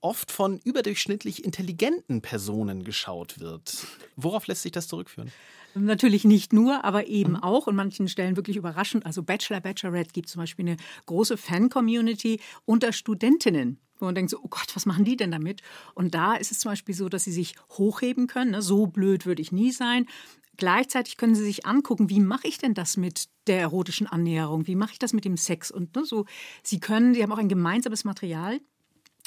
oft 0.00 0.30
von 0.30 0.60
überdurchschnittlich 0.64 1.44
intelligenten 1.44 2.20
Personen 2.20 2.84
geschaut 2.84 3.40
wird. 3.40 3.86
Worauf 4.16 4.46
lässt 4.46 4.62
sich 4.62 4.72
das 4.72 4.88
zurückführen? 4.88 5.32
Natürlich 5.74 6.24
nicht 6.24 6.52
nur, 6.52 6.84
aber 6.84 7.08
eben 7.08 7.32
mhm. 7.32 7.42
auch 7.42 7.66
und 7.66 7.76
manchen 7.76 8.08
Stellen 8.08 8.36
wirklich 8.36 8.56
überraschend. 8.56 9.06
Also 9.06 9.22
Bachelor, 9.22 9.60
Bachelorette 9.60 10.12
gibt 10.12 10.28
zum 10.28 10.40
Beispiel 10.40 10.66
eine 10.66 10.76
große 11.06 11.36
Fan-Community 11.36 12.40
unter 12.64 12.92
Studentinnen 12.92 13.78
wo 13.98 14.06
man 14.06 14.14
denkt 14.14 14.30
so, 14.30 14.38
oh 14.42 14.48
Gott, 14.48 14.74
was 14.74 14.86
machen 14.86 15.04
die 15.04 15.16
denn 15.16 15.30
damit? 15.30 15.62
Und 15.94 16.14
da 16.14 16.34
ist 16.34 16.50
es 16.52 16.58
zum 16.58 16.72
Beispiel 16.72 16.94
so, 16.94 17.08
dass 17.08 17.24
sie 17.24 17.32
sich 17.32 17.54
hochheben 17.70 18.26
können. 18.26 18.50
Ne? 18.50 18.60
So 18.62 18.86
blöd 18.86 19.24
würde 19.24 19.40
ich 19.40 19.52
nie 19.52 19.70
sein. 19.70 20.06
Gleichzeitig 20.56 21.16
können 21.16 21.34
sie 21.34 21.44
sich 21.44 21.66
angucken, 21.66 22.10
wie 22.10 22.20
mache 22.20 22.46
ich 22.46 22.58
denn 22.58 22.74
das 22.74 22.96
mit 22.96 23.28
der 23.46 23.60
erotischen 23.60 24.06
Annäherung? 24.06 24.66
Wie 24.66 24.76
mache 24.76 24.92
ich 24.92 24.98
das 24.98 25.12
mit 25.12 25.24
dem 25.24 25.36
Sex? 25.36 25.70
Und 25.70 25.96
ne, 25.96 26.04
so, 26.04 26.26
sie 26.62 26.80
können, 26.80 27.14
sie 27.14 27.22
haben 27.22 27.32
auch 27.32 27.38
ein 27.38 27.48
gemeinsames 27.48 28.04
Material. 28.04 28.60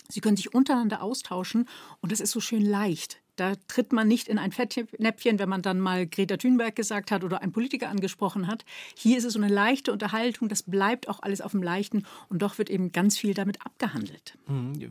Sie 0.09 0.21
können 0.21 0.37
sich 0.37 0.53
untereinander 0.53 1.01
austauschen 1.01 1.67
und 1.99 2.11
das 2.11 2.21
ist 2.21 2.31
so 2.31 2.39
schön 2.39 2.65
leicht. 2.65 3.21
Da 3.37 3.53
tritt 3.67 3.93
man 3.93 4.07
nicht 4.07 4.27
in 4.27 4.39
ein 4.39 4.51
Fettnäpfchen, 4.51 5.37
wenn 5.37 5.47
man 5.47 5.61
dann 5.61 5.79
mal 5.79 6.07
Greta 6.07 6.37
Thunberg 6.37 6.75
gesagt 6.75 7.11
hat 7.11 7.23
oder 7.23 7.41
einen 7.41 7.51
Politiker 7.51 7.87
angesprochen 7.87 8.47
hat. 8.47 8.65
Hier 8.95 9.17
ist 9.17 9.25
es 9.25 9.33
so 9.33 9.39
eine 9.39 9.53
leichte 9.53 9.91
Unterhaltung, 9.91 10.49
das 10.49 10.63
bleibt 10.63 11.07
auch 11.07 11.21
alles 11.21 11.41
auf 11.41 11.51
dem 11.51 11.61
Leichten 11.61 12.03
und 12.29 12.41
doch 12.41 12.57
wird 12.57 12.71
eben 12.71 12.91
ganz 12.91 13.15
viel 13.15 13.35
damit 13.35 13.63
abgehandelt. 13.63 14.37
Hm, 14.47 14.89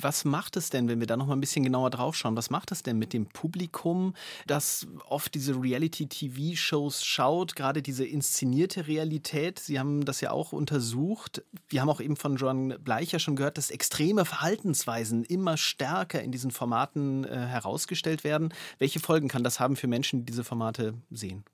was 0.00 0.24
macht 0.24 0.56
es 0.56 0.70
denn, 0.70 0.88
wenn 0.88 1.00
wir 1.00 1.08
da 1.08 1.16
noch 1.16 1.26
mal 1.26 1.34
ein 1.34 1.40
bisschen 1.40 1.64
genauer 1.64 1.90
drauf 1.90 2.14
schauen, 2.14 2.36
was 2.36 2.48
macht 2.48 2.70
es 2.70 2.84
denn 2.84 2.96
mit 2.96 3.12
dem 3.12 3.26
Publikum, 3.26 4.14
das 4.46 4.86
oft 5.08 5.34
diese 5.34 5.60
Reality-TV-Shows 5.60 7.04
schaut, 7.04 7.56
gerade 7.56 7.82
diese 7.82 8.04
inszenierte 8.04 8.86
Realität? 8.86 9.58
Sie 9.58 9.80
haben 9.80 10.04
das 10.04 10.20
ja 10.20 10.30
auch 10.30 10.52
untersucht. 10.52 11.42
Wir 11.68 11.80
haben 11.80 11.90
auch 11.90 12.00
eben 12.00 12.14
von 12.14 12.36
Joan 12.36 12.76
Bleicher 12.84 13.18
schon 13.18 13.34
gehört, 13.34 13.58
dass 13.58 13.70
extreme 13.70 14.24
Verhaltensweisen 14.24 15.24
immer 15.24 15.56
stärker 15.56 16.22
in 16.22 16.30
diesen 16.30 16.52
Formaten 16.52 17.24
äh, 17.24 17.36
heraus 17.36 17.79
ausgestellt 17.80 18.24
werden. 18.24 18.52
Welche 18.78 19.00
Folgen 19.00 19.28
kann 19.28 19.42
das 19.42 19.58
haben 19.58 19.76
für 19.76 19.86
Menschen, 19.88 20.20
die 20.20 20.26
diese 20.26 20.44
Formate 20.44 20.94
sehen? 21.10 21.44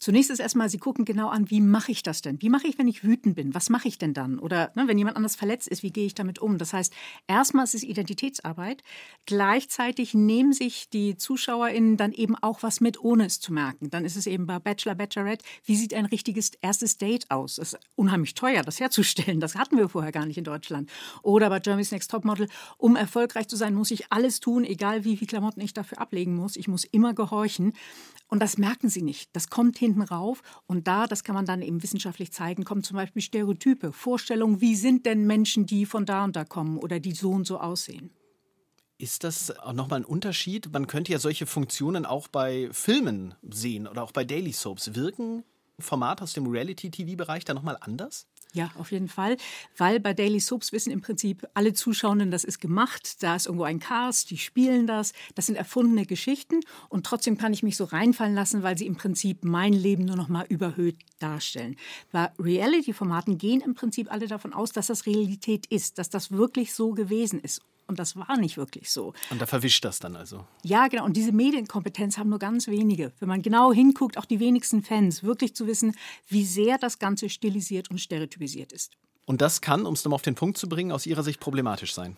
Zunächst 0.00 0.30
ist 0.30 0.38
erstmal, 0.38 0.68
Sie 0.68 0.78
gucken 0.78 1.04
genau 1.04 1.28
an, 1.28 1.50
wie 1.50 1.60
mache 1.60 1.90
ich 1.90 2.04
das 2.04 2.22
denn? 2.22 2.40
Wie 2.40 2.50
mache 2.50 2.68
ich, 2.68 2.78
wenn 2.78 2.86
ich 2.86 3.02
wütend 3.02 3.34
bin? 3.34 3.52
Was 3.52 3.68
mache 3.68 3.88
ich 3.88 3.98
denn 3.98 4.14
dann? 4.14 4.38
Oder 4.38 4.70
ne, 4.76 4.84
wenn 4.86 4.96
jemand 4.96 5.16
anders 5.16 5.34
verletzt 5.34 5.66
ist, 5.66 5.82
wie 5.82 5.90
gehe 5.90 6.06
ich 6.06 6.14
damit 6.14 6.38
um? 6.38 6.56
Das 6.56 6.72
heißt, 6.72 6.92
erstmal 7.26 7.64
ist 7.64 7.74
es 7.74 7.82
Identitätsarbeit. 7.82 8.84
Gleichzeitig 9.26 10.14
nehmen 10.14 10.52
sich 10.52 10.88
die 10.88 11.16
ZuschauerInnen 11.16 11.96
dann 11.96 12.12
eben 12.12 12.36
auch 12.36 12.62
was 12.62 12.80
mit, 12.80 13.02
ohne 13.02 13.26
es 13.26 13.40
zu 13.40 13.52
merken. 13.52 13.90
Dann 13.90 14.04
ist 14.04 14.14
es 14.14 14.28
eben 14.28 14.46
bei 14.46 14.60
Bachelor, 14.60 14.94
Bachelorette, 14.94 15.44
wie 15.64 15.74
sieht 15.74 15.92
ein 15.92 16.04
richtiges 16.04 16.52
erstes 16.60 16.96
Date 16.98 17.28
aus? 17.32 17.56
Das 17.56 17.72
ist 17.72 17.80
unheimlich 17.96 18.34
teuer, 18.34 18.62
das 18.62 18.78
herzustellen. 18.78 19.40
Das 19.40 19.56
hatten 19.56 19.78
wir 19.78 19.88
vorher 19.88 20.12
gar 20.12 20.26
nicht 20.26 20.38
in 20.38 20.44
Deutschland. 20.44 20.88
Oder 21.22 21.50
bei 21.50 21.58
Germany's 21.58 21.90
Next 21.90 22.12
Topmodel, 22.12 22.46
um 22.76 22.94
erfolgreich 22.94 23.48
zu 23.48 23.56
sein, 23.56 23.74
muss 23.74 23.90
ich 23.90 24.12
alles 24.12 24.38
tun, 24.38 24.62
egal 24.62 25.04
wie 25.04 25.16
viele 25.16 25.26
Klamotten 25.26 25.60
ich 25.60 25.72
dafür 25.72 26.00
ablegen 26.00 26.36
muss. 26.36 26.54
Ich 26.54 26.68
muss 26.68 26.84
immer 26.84 27.14
gehorchen. 27.14 27.72
Und 28.28 28.40
das 28.40 28.58
merken 28.58 28.88
sie 28.88 29.02
nicht. 29.02 29.30
Das 29.34 29.48
kommt 29.48 29.78
hinten 29.78 30.02
rauf. 30.02 30.42
Und 30.66 30.86
da, 30.86 31.06
das 31.06 31.24
kann 31.24 31.34
man 31.34 31.46
dann 31.46 31.62
eben 31.62 31.82
wissenschaftlich 31.82 32.30
zeigen, 32.30 32.64
kommen 32.64 32.82
zum 32.82 32.96
Beispiel 32.96 33.22
Stereotype, 33.22 33.92
Vorstellungen, 33.92 34.60
wie 34.60 34.76
sind 34.76 35.06
denn 35.06 35.26
Menschen, 35.26 35.66
die 35.66 35.86
von 35.86 36.06
da 36.06 36.24
und 36.24 36.36
da 36.36 36.44
kommen 36.44 36.78
oder 36.78 37.00
die 37.00 37.12
so 37.12 37.30
und 37.30 37.46
so 37.46 37.58
aussehen. 37.58 38.10
Ist 38.98 39.24
das 39.24 39.56
auch 39.58 39.72
nochmal 39.72 40.00
ein 40.00 40.04
Unterschied? 40.04 40.72
Man 40.72 40.86
könnte 40.88 41.12
ja 41.12 41.18
solche 41.18 41.46
Funktionen 41.46 42.04
auch 42.04 42.28
bei 42.28 42.68
Filmen 42.72 43.34
sehen 43.48 43.86
oder 43.86 44.02
auch 44.02 44.12
bei 44.12 44.24
Daily 44.24 44.52
Soaps. 44.52 44.94
Wirken 44.94 45.44
Formate 45.78 46.24
aus 46.24 46.32
dem 46.32 46.46
Reality-TV-Bereich 46.48 47.44
da 47.44 47.54
nochmal 47.54 47.78
anders? 47.80 48.26
Ja, 48.54 48.70
auf 48.78 48.92
jeden 48.92 49.08
Fall, 49.08 49.36
weil 49.76 50.00
bei 50.00 50.14
Daily 50.14 50.40
Soaps 50.40 50.72
wissen 50.72 50.90
im 50.90 51.02
Prinzip 51.02 51.46
alle 51.52 51.74
Zuschauenden, 51.74 52.30
das 52.30 52.44
ist 52.44 52.60
gemacht, 52.60 53.22
da 53.22 53.36
ist 53.36 53.44
irgendwo 53.44 53.64
ein 53.64 53.78
Cast, 53.78 54.30
die 54.30 54.38
spielen 54.38 54.86
das, 54.86 55.12
das 55.34 55.46
sind 55.46 55.56
erfundene 55.56 56.06
Geschichten. 56.06 56.60
Und 56.88 57.04
trotzdem 57.04 57.36
kann 57.36 57.52
ich 57.52 57.62
mich 57.62 57.76
so 57.76 57.84
reinfallen 57.84 58.34
lassen, 58.34 58.62
weil 58.62 58.78
sie 58.78 58.86
im 58.86 58.96
Prinzip 58.96 59.44
mein 59.44 59.74
Leben 59.74 60.06
nur 60.06 60.16
noch 60.16 60.28
mal 60.28 60.46
überhöht 60.48 60.96
darstellen. 61.18 61.76
Bei 62.10 62.30
Reality-Formaten 62.38 63.36
gehen 63.36 63.60
im 63.60 63.74
Prinzip 63.74 64.10
alle 64.10 64.28
davon 64.28 64.54
aus, 64.54 64.72
dass 64.72 64.86
das 64.86 65.04
Realität 65.04 65.66
ist, 65.66 65.98
dass 65.98 66.08
das 66.08 66.30
wirklich 66.30 66.72
so 66.72 66.92
gewesen 66.92 67.40
ist 67.40 67.60
und 67.88 67.98
das 67.98 68.16
war 68.16 68.36
nicht 68.36 68.56
wirklich 68.56 68.90
so. 68.90 69.14
Und 69.30 69.40
da 69.40 69.46
verwischt 69.46 69.84
das 69.84 69.98
dann 69.98 70.14
also. 70.14 70.44
Ja, 70.62 70.88
genau. 70.88 71.04
Und 71.04 71.16
diese 71.16 71.32
Medienkompetenz 71.32 72.18
haben 72.18 72.28
nur 72.28 72.38
ganz 72.38 72.68
wenige. 72.68 73.12
Wenn 73.18 73.28
man 73.28 73.42
genau 73.42 73.72
hinguckt, 73.72 74.18
auch 74.18 74.26
die 74.26 74.40
wenigsten 74.40 74.82
Fans, 74.82 75.24
wirklich 75.24 75.54
zu 75.54 75.66
wissen, 75.66 75.96
wie 76.28 76.44
sehr 76.44 76.78
das 76.78 76.98
Ganze 76.98 77.28
stilisiert 77.30 77.90
und 77.90 77.98
stereotypisiert 77.98 78.72
ist. 78.72 78.92
Und 79.26 79.40
das 79.40 79.60
kann, 79.60 79.86
um 79.86 79.94
es 79.94 80.04
nochmal 80.04 80.16
auf 80.16 80.22
den 80.22 80.34
Punkt 80.34 80.58
zu 80.58 80.68
bringen, 80.68 80.92
aus 80.92 81.06
Ihrer 81.06 81.22
Sicht 81.22 81.40
problematisch 81.40 81.94
sein. 81.94 82.16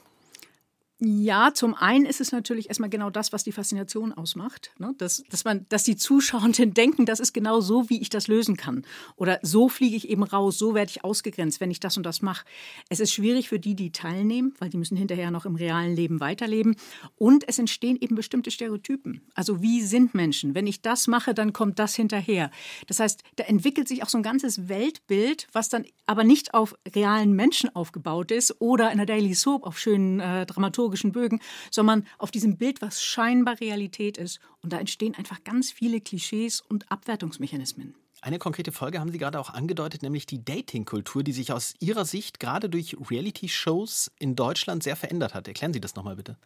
Ja, 1.02 1.54
zum 1.54 1.74
einen 1.74 2.04
ist 2.04 2.20
es 2.20 2.30
natürlich 2.30 2.68
erstmal 2.68 2.90
genau 2.90 3.08
das, 3.08 3.32
was 3.32 3.42
die 3.42 3.52
Faszination 3.52 4.12
ausmacht. 4.12 4.70
Ne? 4.78 4.94
Dass, 4.98 5.24
dass, 5.30 5.44
man, 5.44 5.64
dass 5.70 5.82
die 5.82 5.96
Zuschauenden 5.96 6.74
denken, 6.74 7.06
das 7.06 7.20
ist 7.20 7.32
genau 7.32 7.62
so, 7.62 7.88
wie 7.88 8.02
ich 8.02 8.10
das 8.10 8.28
lösen 8.28 8.58
kann. 8.58 8.84
Oder 9.16 9.38
so 9.40 9.70
fliege 9.70 9.96
ich 9.96 10.10
eben 10.10 10.22
raus, 10.22 10.58
so 10.58 10.74
werde 10.74 10.90
ich 10.90 11.02
ausgegrenzt, 11.02 11.58
wenn 11.58 11.70
ich 11.70 11.80
das 11.80 11.96
und 11.96 12.04
das 12.04 12.20
mache. 12.20 12.44
Es 12.90 13.00
ist 13.00 13.14
schwierig 13.14 13.48
für 13.48 13.58
die, 13.58 13.74
die 13.74 13.92
teilnehmen, 13.92 14.54
weil 14.58 14.68
die 14.68 14.76
müssen 14.76 14.98
hinterher 14.98 15.30
noch 15.30 15.46
im 15.46 15.54
realen 15.54 15.96
Leben 15.96 16.20
weiterleben. 16.20 16.76
Und 17.16 17.48
es 17.48 17.58
entstehen 17.58 17.96
eben 17.98 18.14
bestimmte 18.14 18.50
Stereotypen. 18.50 19.22
Also 19.34 19.62
wie 19.62 19.80
sind 19.80 20.12
Menschen? 20.14 20.54
Wenn 20.54 20.66
ich 20.66 20.82
das 20.82 21.06
mache, 21.06 21.32
dann 21.32 21.54
kommt 21.54 21.78
das 21.78 21.94
hinterher. 21.94 22.50
Das 22.88 23.00
heißt, 23.00 23.22
da 23.36 23.44
entwickelt 23.44 23.88
sich 23.88 24.02
auch 24.02 24.10
so 24.10 24.18
ein 24.18 24.22
ganzes 24.22 24.68
Weltbild, 24.68 25.48
was 25.52 25.70
dann 25.70 25.86
aber 26.04 26.24
nicht 26.24 26.52
auf 26.52 26.74
realen 26.94 27.32
Menschen 27.32 27.74
aufgebaut 27.74 28.32
ist 28.32 28.60
oder 28.60 28.92
in 28.92 28.98
der 28.98 29.06
Daily 29.06 29.32
Soap 29.32 29.64
auf 29.64 29.78
schönen 29.78 30.20
äh, 30.20 30.44
Dramaturgen 30.44 30.89
dramaturgischen 30.90 31.12
Bögen, 31.12 31.40
sondern 31.70 32.06
auf 32.18 32.30
diesem 32.30 32.56
Bild, 32.56 32.82
was 32.82 33.02
scheinbar 33.02 33.60
Realität 33.60 34.18
ist. 34.18 34.40
Und 34.62 34.72
da 34.72 34.78
entstehen 34.78 35.14
einfach 35.14 35.42
ganz 35.44 35.70
viele 35.70 36.00
Klischees 36.00 36.60
und 36.60 36.90
Abwertungsmechanismen. 36.90 37.94
Eine 38.22 38.38
konkrete 38.38 38.70
Folge 38.70 39.00
haben 39.00 39.10
Sie 39.10 39.18
gerade 39.18 39.40
auch 39.40 39.48
angedeutet, 39.48 40.02
nämlich 40.02 40.26
die 40.26 40.44
Dating-Kultur, 40.44 41.22
die 41.22 41.32
sich 41.32 41.52
aus 41.52 41.74
Ihrer 41.80 42.04
Sicht 42.04 42.38
gerade 42.38 42.68
durch 42.68 42.96
Reality-Shows 43.10 44.10
in 44.18 44.36
Deutschland 44.36 44.82
sehr 44.82 44.96
verändert 44.96 45.32
hat. 45.32 45.48
Erklären 45.48 45.72
Sie 45.72 45.80
das 45.80 45.94
nochmal 45.94 46.16
bitte. 46.16 46.36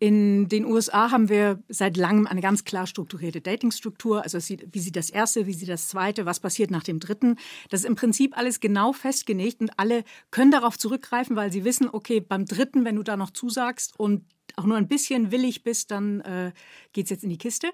In 0.00 0.48
den 0.48 0.64
USA 0.64 1.10
haben 1.10 1.28
wir 1.28 1.62
seit 1.68 1.98
langem 1.98 2.26
eine 2.26 2.40
ganz 2.40 2.64
klar 2.64 2.86
strukturierte 2.86 3.42
Datingstruktur. 3.42 4.22
Also 4.22 4.38
wie 4.38 4.78
sieht 4.80 4.96
das 4.96 5.10
erste, 5.10 5.46
wie 5.46 5.52
sieht 5.52 5.68
das 5.68 5.88
zweite, 5.88 6.24
was 6.24 6.40
passiert 6.40 6.70
nach 6.70 6.82
dem 6.82 7.00
dritten. 7.00 7.36
Das 7.68 7.80
ist 7.80 7.86
im 7.86 7.96
Prinzip 7.96 8.34
alles 8.34 8.60
genau 8.60 8.94
festgelegt 8.94 9.60
und 9.60 9.78
alle 9.78 10.04
können 10.30 10.52
darauf 10.52 10.78
zurückgreifen, 10.78 11.36
weil 11.36 11.52
sie 11.52 11.64
wissen, 11.64 11.86
okay, 11.92 12.20
beim 12.20 12.46
dritten, 12.46 12.86
wenn 12.86 12.96
du 12.96 13.02
da 13.02 13.18
noch 13.18 13.28
zusagst 13.28 13.92
und 14.00 14.24
auch 14.56 14.64
nur 14.64 14.78
ein 14.78 14.88
bisschen 14.88 15.32
willig 15.32 15.64
bist, 15.64 15.90
dann 15.90 16.20
äh, 16.22 16.52
geht 16.94 17.04
es 17.04 17.10
jetzt 17.10 17.24
in 17.24 17.30
die 17.30 17.38
Kiste. 17.38 17.68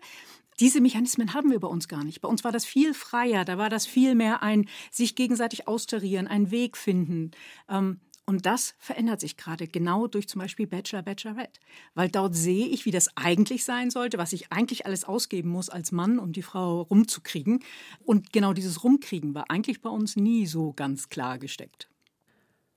Diese 0.59 0.81
Mechanismen 0.81 1.33
haben 1.33 1.53
wir 1.53 1.61
bei 1.61 1.69
uns 1.69 1.87
gar 1.87 2.03
nicht. 2.03 2.23
Bei 2.23 2.29
uns 2.29 2.43
war 2.43 2.51
das 2.51 2.65
viel 2.65 2.93
freier, 2.93 3.45
da 3.45 3.57
war 3.57 3.71
das 3.71 3.87
viel 3.87 4.17
mehr 4.17 4.43
ein 4.43 4.69
sich 4.91 5.15
gegenseitig 5.15 5.69
austarieren, 5.69 6.27
einen 6.27 6.51
Weg 6.51 6.77
finden. 6.77 7.31
Ähm, 7.69 8.01
und 8.27 8.45
das 8.45 8.75
verändert 8.79 9.21
sich 9.21 9.37
gerade 9.37 9.69
genau 9.69 10.09
durch 10.09 10.29
zum 10.29 10.41
Beispiel 10.41 10.67
Bachelor, 10.67 11.03
Bachelorette. 11.03 11.61
Weil 11.95 12.09
dort 12.09 12.35
sehe 12.35 12.67
ich, 12.67 12.85
wie 12.85 12.91
das 12.91 13.17
eigentlich 13.17 13.65
sein 13.65 13.91
sollte, 13.91 14.19
was 14.19 14.33
ich 14.33 14.53
eigentlich 14.53 14.85
alles 14.85 15.05
ausgeben 15.05 15.49
muss 15.49 15.71
als 15.71 15.93
Mann, 15.93 16.19
um 16.19 16.33
die 16.33 16.43
Frau 16.43 16.83
rumzukriegen. 16.83 17.63
Und 18.05 18.33
genau 18.33 18.53
dieses 18.53 18.83
Rumkriegen 18.83 19.35
war 19.35 19.49
eigentlich 19.49 19.81
bei 19.81 19.91
uns 19.91 20.17
nie 20.17 20.47
so 20.47 20.73
ganz 20.73 21.09
klar 21.09 21.39
gesteckt. 21.39 21.89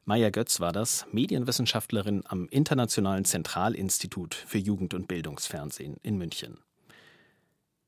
Maya 0.06 0.30
Götz 0.30 0.60
war 0.60 0.72
das, 0.72 1.08
Medienwissenschaftlerin 1.12 2.24
am 2.26 2.48
Internationalen 2.50 3.26
Zentralinstitut 3.26 4.36
für 4.36 4.58
Jugend- 4.60 4.94
und 4.94 5.08
Bildungsfernsehen 5.08 5.98
in 6.04 6.18
München. 6.18 6.60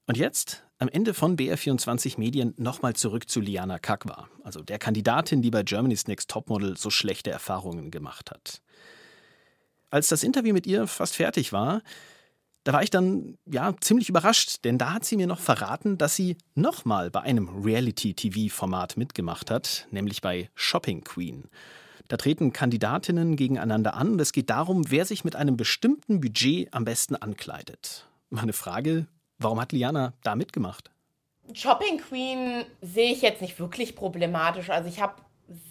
Und 0.08 0.17
jetzt, 0.17 0.63
am 0.82 0.89
Ende 0.89 1.13
von 1.13 1.38
BR24 1.38 2.17
Medien, 2.17 2.56
nochmal 2.58 2.96
zurück 2.96 3.30
zu 3.30 3.39
Liana 3.39 3.78
Kakwa, 3.78 4.28
also 4.44 4.63
der 4.63 4.80
Kandidatin, 4.80 5.44
die 5.44 5.52
bei 5.52 5.62
Germany's 5.62 6.08
Next 6.08 6.32
Topmodel 6.32 6.76
so 6.76 6.89
schlechte 6.89 7.30
Erfahrungen 7.30 7.91
gemacht 7.91 8.32
hat. 8.32 8.63
Als 9.91 10.10
das 10.10 10.24
Interview 10.24 10.54
mit 10.54 10.65
ihr 10.65 10.88
fast 10.88 11.15
fertig 11.15 11.54
war, 11.54 11.84
da 12.63 12.74
war 12.74 12.82
ich 12.82 12.89
dann 12.89 13.38
ja 13.46 13.76
ziemlich 13.80 14.10
überrascht, 14.10 14.65
denn 14.65 14.80
da 14.80 14.94
hat 14.94 15.06
sie 15.06 15.17
mir 15.17 15.28
noch 15.28 15.39
verraten, 15.39 16.00
dass 16.00 16.15
sie 16.15 16.36
nochmal 16.56 17.12
bei 17.12 17.22
einem 17.22 17.63
Reality-TV-Format 17.63 18.98
mitgemacht 18.98 19.52
hat, 19.52 19.88
nämlich 19.91 20.22
bei 20.22 20.50
Shopping 20.56 21.04
Queen. 21.04 21.44
Da 22.08 22.17
treten 22.17 22.54
Kandidatinnen 22.54 23.36
gegeneinander 23.36 23.94
an 23.94 24.13
und 24.13 24.20
es 24.20 24.32
geht 24.32 24.50
darum, 24.50 24.89
wer 24.89 25.06
sich 25.06 25.24
mit 25.26 25.36
einem 25.36 25.58
bestimmten 25.58 26.22
Budget 26.22 26.74
am 26.74 26.86
besten 26.86 27.15
ankleidet. 27.15 28.08
Meine 28.32 28.54
Frage, 28.54 29.06
Warum 29.41 29.60
hat 29.60 29.71
Liana 29.71 30.13
da 30.23 30.36
mitgemacht? 30.36 30.91
Shopping 31.54 31.97
Queen 31.97 32.63
sehe 32.82 33.12
ich 33.12 33.23
jetzt 33.23 33.41
nicht 33.41 33.60
wirklich 33.60 33.95
problematisch. 33.95 34.69
Also 34.69 34.88
ich 34.88 35.01
habe 35.01 35.15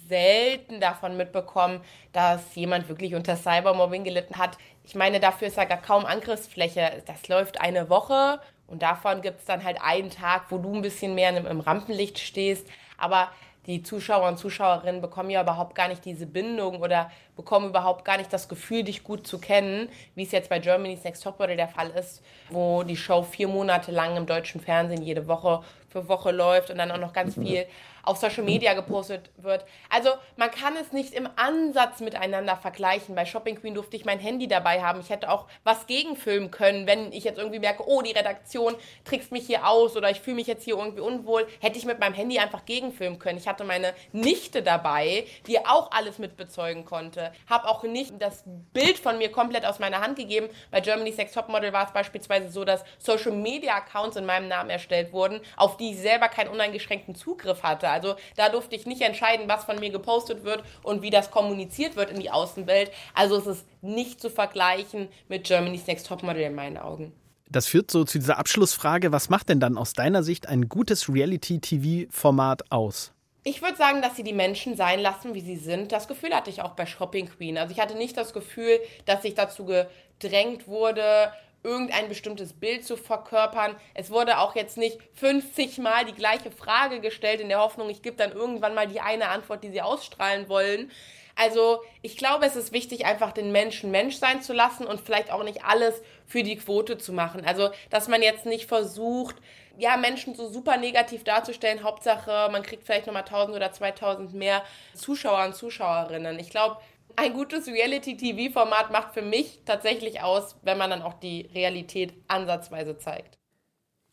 selten 0.09 0.81
davon 0.81 1.15
mitbekommen, 1.15 1.79
dass 2.11 2.53
jemand 2.55 2.89
wirklich 2.89 3.15
unter 3.15 3.37
Cybermobbing 3.37 4.03
gelitten 4.03 4.37
hat. 4.37 4.57
Ich 4.83 4.93
meine, 4.93 5.21
dafür 5.21 5.47
ist 5.47 5.57
da 5.57 5.63
gar 5.63 5.81
kaum 5.81 6.05
Angriffsfläche. 6.05 7.01
Das 7.05 7.29
läuft 7.29 7.61
eine 7.61 7.89
Woche 7.89 8.41
und 8.67 8.81
davon 8.81 9.21
gibt 9.21 9.39
es 9.39 9.45
dann 9.45 9.63
halt 9.63 9.81
einen 9.81 10.09
Tag, 10.09 10.47
wo 10.49 10.57
du 10.57 10.75
ein 10.75 10.81
bisschen 10.81 11.15
mehr 11.15 11.35
im 11.35 11.61
Rampenlicht 11.61 12.19
stehst. 12.19 12.67
Aber 12.97 13.31
die 13.67 13.83
Zuschauer 13.83 14.27
und 14.27 14.37
Zuschauerinnen 14.37 15.01
bekommen 15.01 15.29
ja 15.29 15.41
überhaupt 15.41 15.75
gar 15.75 15.87
nicht 15.87 16.03
diese 16.03 16.25
Bindung 16.25 16.81
oder 16.81 17.11
bekommen 17.35 17.69
überhaupt 17.69 18.05
gar 18.05 18.17
nicht 18.17 18.33
das 18.33 18.49
Gefühl, 18.49 18.83
dich 18.83 19.03
gut 19.03 19.27
zu 19.27 19.39
kennen, 19.39 19.89
wie 20.15 20.23
es 20.23 20.31
jetzt 20.31 20.49
bei 20.49 20.59
Germany's 20.59 21.03
Next 21.03 21.23
Topmodel 21.23 21.55
der 21.55 21.67
Fall 21.67 21.91
ist, 21.91 22.23
wo 22.49 22.83
die 22.83 22.97
Show 22.97 23.21
vier 23.23 23.47
Monate 23.47 23.91
lang 23.91 24.17
im 24.17 24.25
deutschen 24.25 24.61
Fernsehen 24.61 25.03
jede 25.03 25.27
Woche 25.27 25.61
für 25.89 26.07
Woche 26.07 26.31
läuft 26.31 26.71
und 26.71 26.77
dann 26.77 26.91
auch 26.91 26.97
noch 26.97 27.13
ganz 27.13 27.35
viel 27.35 27.65
auf 28.03 28.17
Social 28.17 28.43
Media 28.43 28.73
gepostet 28.73 29.29
wird. 29.37 29.65
Also 29.89 30.09
man 30.37 30.51
kann 30.51 30.75
es 30.75 30.91
nicht 30.91 31.13
im 31.13 31.27
Ansatz 31.35 31.99
miteinander 31.99 32.57
vergleichen. 32.57 33.15
Bei 33.15 33.25
Shopping 33.25 33.59
Queen 33.59 33.73
durfte 33.73 33.97
ich 33.97 34.05
mein 34.05 34.19
Handy 34.19 34.47
dabei 34.47 34.81
haben. 34.81 34.99
Ich 34.99 35.09
hätte 35.09 35.29
auch 35.29 35.47
was 35.63 35.87
gegenfilmen 35.87 36.51
können, 36.51 36.87
wenn 36.87 37.11
ich 37.11 37.23
jetzt 37.23 37.37
irgendwie 37.37 37.59
merke, 37.59 37.87
oh, 37.87 38.01
die 38.01 38.11
Redaktion 38.11 38.75
trickst 39.05 39.31
mich 39.31 39.45
hier 39.45 39.67
aus 39.67 39.95
oder 39.95 40.09
ich 40.09 40.21
fühle 40.21 40.37
mich 40.37 40.47
jetzt 40.47 40.63
hier 40.63 40.77
irgendwie 40.77 41.01
unwohl, 41.01 41.47
hätte 41.59 41.77
ich 41.77 41.85
mit 41.85 41.99
meinem 41.99 42.13
Handy 42.13 42.39
einfach 42.39 42.65
gegenfilmen 42.65 43.19
können. 43.19 43.37
Ich 43.37 43.47
hatte 43.47 43.63
meine 43.63 43.93
Nichte 44.11 44.63
dabei, 44.63 45.25
die 45.47 45.65
auch 45.65 45.91
alles 45.91 46.19
mitbezeugen 46.19 46.85
konnte. 46.85 47.31
Habe 47.49 47.67
auch 47.67 47.83
nicht 47.83 48.13
das 48.19 48.43
Bild 48.73 48.97
von 48.97 49.17
mir 49.17 49.31
komplett 49.31 49.65
aus 49.65 49.79
meiner 49.79 50.01
Hand 50.01 50.17
gegeben. 50.17 50.49
Bei 50.71 50.81
Germany's 50.81 51.17
Next 51.17 51.35
Topmodel 51.35 51.73
war 51.73 51.85
es 51.85 51.93
beispielsweise 51.93 52.49
so, 52.49 52.65
dass 52.65 52.83
Social 52.97 53.31
Media 53.31 53.75
Accounts 53.75 54.17
in 54.17 54.25
meinem 54.25 54.47
Namen 54.47 54.69
erstellt 54.69 55.13
wurden, 55.13 55.41
auf 55.57 55.77
die 55.77 55.91
ich 55.91 55.99
selber 55.99 56.27
keinen 56.27 56.49
uneingeschränkten 56.49 57.15
Zugriff 57.15 57.63
hatte. 57.63 57.90
Also 57.91 58.15
da 58.35 58.49
durfte 58.49 58.75
ich 58.75 58.85
nicht 58.85 59.01
entscheiden, 59.01 59.47
was 59.47 59.65
von 59.65 59.79
mir 59.79 59.89
gepostet 59.89 60.43
wird 60.43 60.63
und 60.83 61.01
wie 61.01 61.09
das 61.09 61.31
kommuniziert 61.31 61.95
wird 61.95 62.11
in 62.11 62.19
die 62.19 62.31
Außenwelt. 62.31 62.91
Also 63.13 63.37
es 63.37 63.47
ist 63.47 63.65
nicht 63.81 64.21
zu 64.21 64.29
vergleichen 64.29 65.09
mit 65.27 65.43
Germany's 65.45 65.87
Next 65.87 66.07
Topmodel 66.07 66.43
in 66.43 66.55
meinen 66.55 66.77
Augen. 66.77 67.13
Das 67.49 67.67
führt 67.67 67.91
so 67.91 68.05
zu 68.05 68.17
dieser 68.17 68.37
Abschlussfrage, 68.37 69.11
was 69.11 69.29
macht 69.29 69.49
denn 69.49 69.59
dann 69.59 69.77
aus 69.77 69.91
deiner 69.91 70.23
Sicht 70.23 70.47
ein 70.47 70.69
gutes 70.69 71.09
Reality-TV-Format 71.09 72.71
aus? 72.71 73.11
Ich 73.43 73.61
würde 73.61 73.75
sagen, 73.75 74.01
dass 74.01 74.15
sie 74.15 74.23
die 74.23 74.33
Menschen 74.33 74.77
sein 74.77 74.99
lassen, 74.99 75.33
wie 75.33 75.41
sie 75.41 75.57
sind. 75.57 75.91
Das 75.91 76.07
Gefühl 76.07 76.33
hatte 76.33 76.49
ich 76.49 76.61
auch 76.61 76.75
bei 76.75 76.85
Shopping 76.85 77.27
Queen. 77.27 77.57
Also 77.57 77.73
ich 77.73 77.79
hatte 77.79 77.97
nicht 77.97 78.15
das 78.15 78.33
Gefühl, 78.33 78.79
dass 79.05 79.25
ich 79.25 79.33
dazu 79.33 79.65
gedrängt 79.65 80.67
wurde, 80.67 81.33
irgendein 81.63 82.09
bestimmtes 82.09 82.53
Bild 82.53 82.85
zu 82.85 82.97
verkörpern. 82.97 83.75
Es 83.93 84.11
wurde 84.11 84.39
auch 84.39 84.55
jetzt 84.55 84.77
nicht 84.77 84.97
50 85.13 85.77
Mal 85.77 86.05
die 86.05 86.13
gleiche 86.13 86.51
Frage 86.51 86.99
gestellt 87.01 87.41
in 87.41 87.49
der 87.49 87.59
Hoffnung, 87.59 87.89
ich 87.89 88.01
gebe 88.01 88.17
dann 88.17 88.31
irgendwann 88.31 88.73
mal 88.73 88.87
die 88.87 89.01
eine 89.01 89.29
Antwort, 89.29 89.63
die 89.63 89.71
sie 89.71 89.81
ausstrahlen 89.81 90.49
wollen. 90.49 90.91
Also 91.35 91.81
ich 92.01 92.17
glaube, 92.17 92.45
es 92.45 92.55
ist 92.55 92.73
wichtig, 92.73 93.05
einfach 93.05 93.31
den 93.31 93.51
Menschen 93.51 93.89
Mensch 93.91 94.17
sein 94.17 94.41
zu 94.41 94.53
lassen 94.53 94.85
und 94.85 95.01
vielleicht 95.01 95.31
auch 95.31 95.43
nicht 95.43 95.63
alles 95.63 96.01
für 96.27 96.43
die 96.43 96.57
Quote 96.57 96.97
zu 96.97 97.13
machen. 97.13 97.45
Also 97.45 97.69
dass 97.89 98.07
man 98.07 98.21
jetzt 98.21 98.45
nicht 98.45 98.67
versucht, 98.67 99.35
ja, 99.77 99.97
Menschen 99.97 100.35
so 100.35 100.49
super 100.49 100.77
negativ 100.77 101.23
darzustellen. 101.23 101.83
Hauptsache, 101.83 102.49
man 102.51 102.61
kriegt 102.61 102.83
vielleicht 102.83 103.07
nochmal 103.07 103.23
1000 103.23 103.55
oder 103.55 103.71
2000 103.71 104.33
mehr 104.33 104.63
Zuschauer 104.93 105.45
und 105.45 105.55
Zuschauerinnen. 105.55 106.37
Ich 106.39 106.49
glaube, 106.49 106.77
ein 107.15 107.33
gutes 107.33 107.67
Reality-TV-Format 107.67 108.91
macht 108.91 109.13
für 109.13 109.21
mich 109.21 109.61
tatsächlich 109.65 110.21
aus, 110.21 110.55
wenn 110.63 110.77
man 110.77 110.89
dann 110.89 111.01
auch 111.01 111.13
die 111.15 111.49
Realität 111.53 112.13
ansatzweise 112.27 112.97
zeigt. 112.97 113.37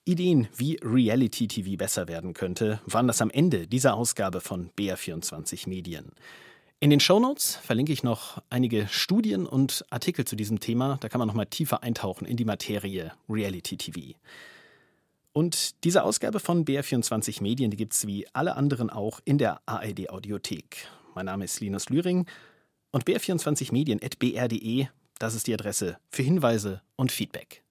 Ideen, 0.05 0.49
wie 0.57 0.79
Reality-TV 0.83 1.77
besser 1.77 2.09
werden 2.09 2.33
könnte, 2.33 2.81
waren 2.87 3.07
das 3.07 3.21
am 3.21 3.31
Ende 3.31 3.67
dieser 3.67 3.95
Ausgabe 3.95 4.41
von 4.41 4.71
BR24 4.79 5.69
Medien. 5.69 6.13
In 6.81 6.91
den 6.91 7.01
Shownotes 7.01 7.57
verlinke 7.57 7.93
ich 7.93 8.03
noch 8.03 8.41
einige 8.51 8.87
Studien 8.89 9.47
und 9.47 9.85
Artikel 9.91 10.25
zu 10.25 10.37
diesem 10.37 10.61
Thema. 10.61 10.97
Da 11.01 11.09
kann 11.09 11.19
man 11.19 11.29
noch 11.29 11.35
mal 11.35 11.45
tiefer 11.45 11.83
eintauchen 11.83 12.25
in 12.25 12.37
die 12.37 12.45
Materie 12.45 13.13
Reality 13.29 13.77
TV. 13.77 14.17
Und 15.33 15.85
diese 15.85 16.05
Ausgabe 16.05 16.41
von 16.41 16.65
BR24 16.65 17.43
Medien, 17.43 17.71
die 17.71 17.77
gibt 17.77 17.93
es 17.93 18.07
wie 18.07 18.27
alle 18.33 18.57
anderen 18.57 18.91
auch 18.91 19.21
in 19.25 19.39
der 19.39 19.61
ARD 19.67 20.09
Audiothek. 20.11 20.89
Mein 21.15 21.27
Name 21.27 21.45
ist 21.45 21.61
Linus 21.61 21.91
Lühring 21.91 22.27
und 22.91 23.05
br24medien.br.de, 23.05 24.87
das 25.19 25.35
ist 25.35 25.47
die 25.47 25.55
Adresse 25.55 25.99
für 26.11 26.23
Hinweise 26.23 26.83
und 26.97 27.13
Feedback. 27.13 27.63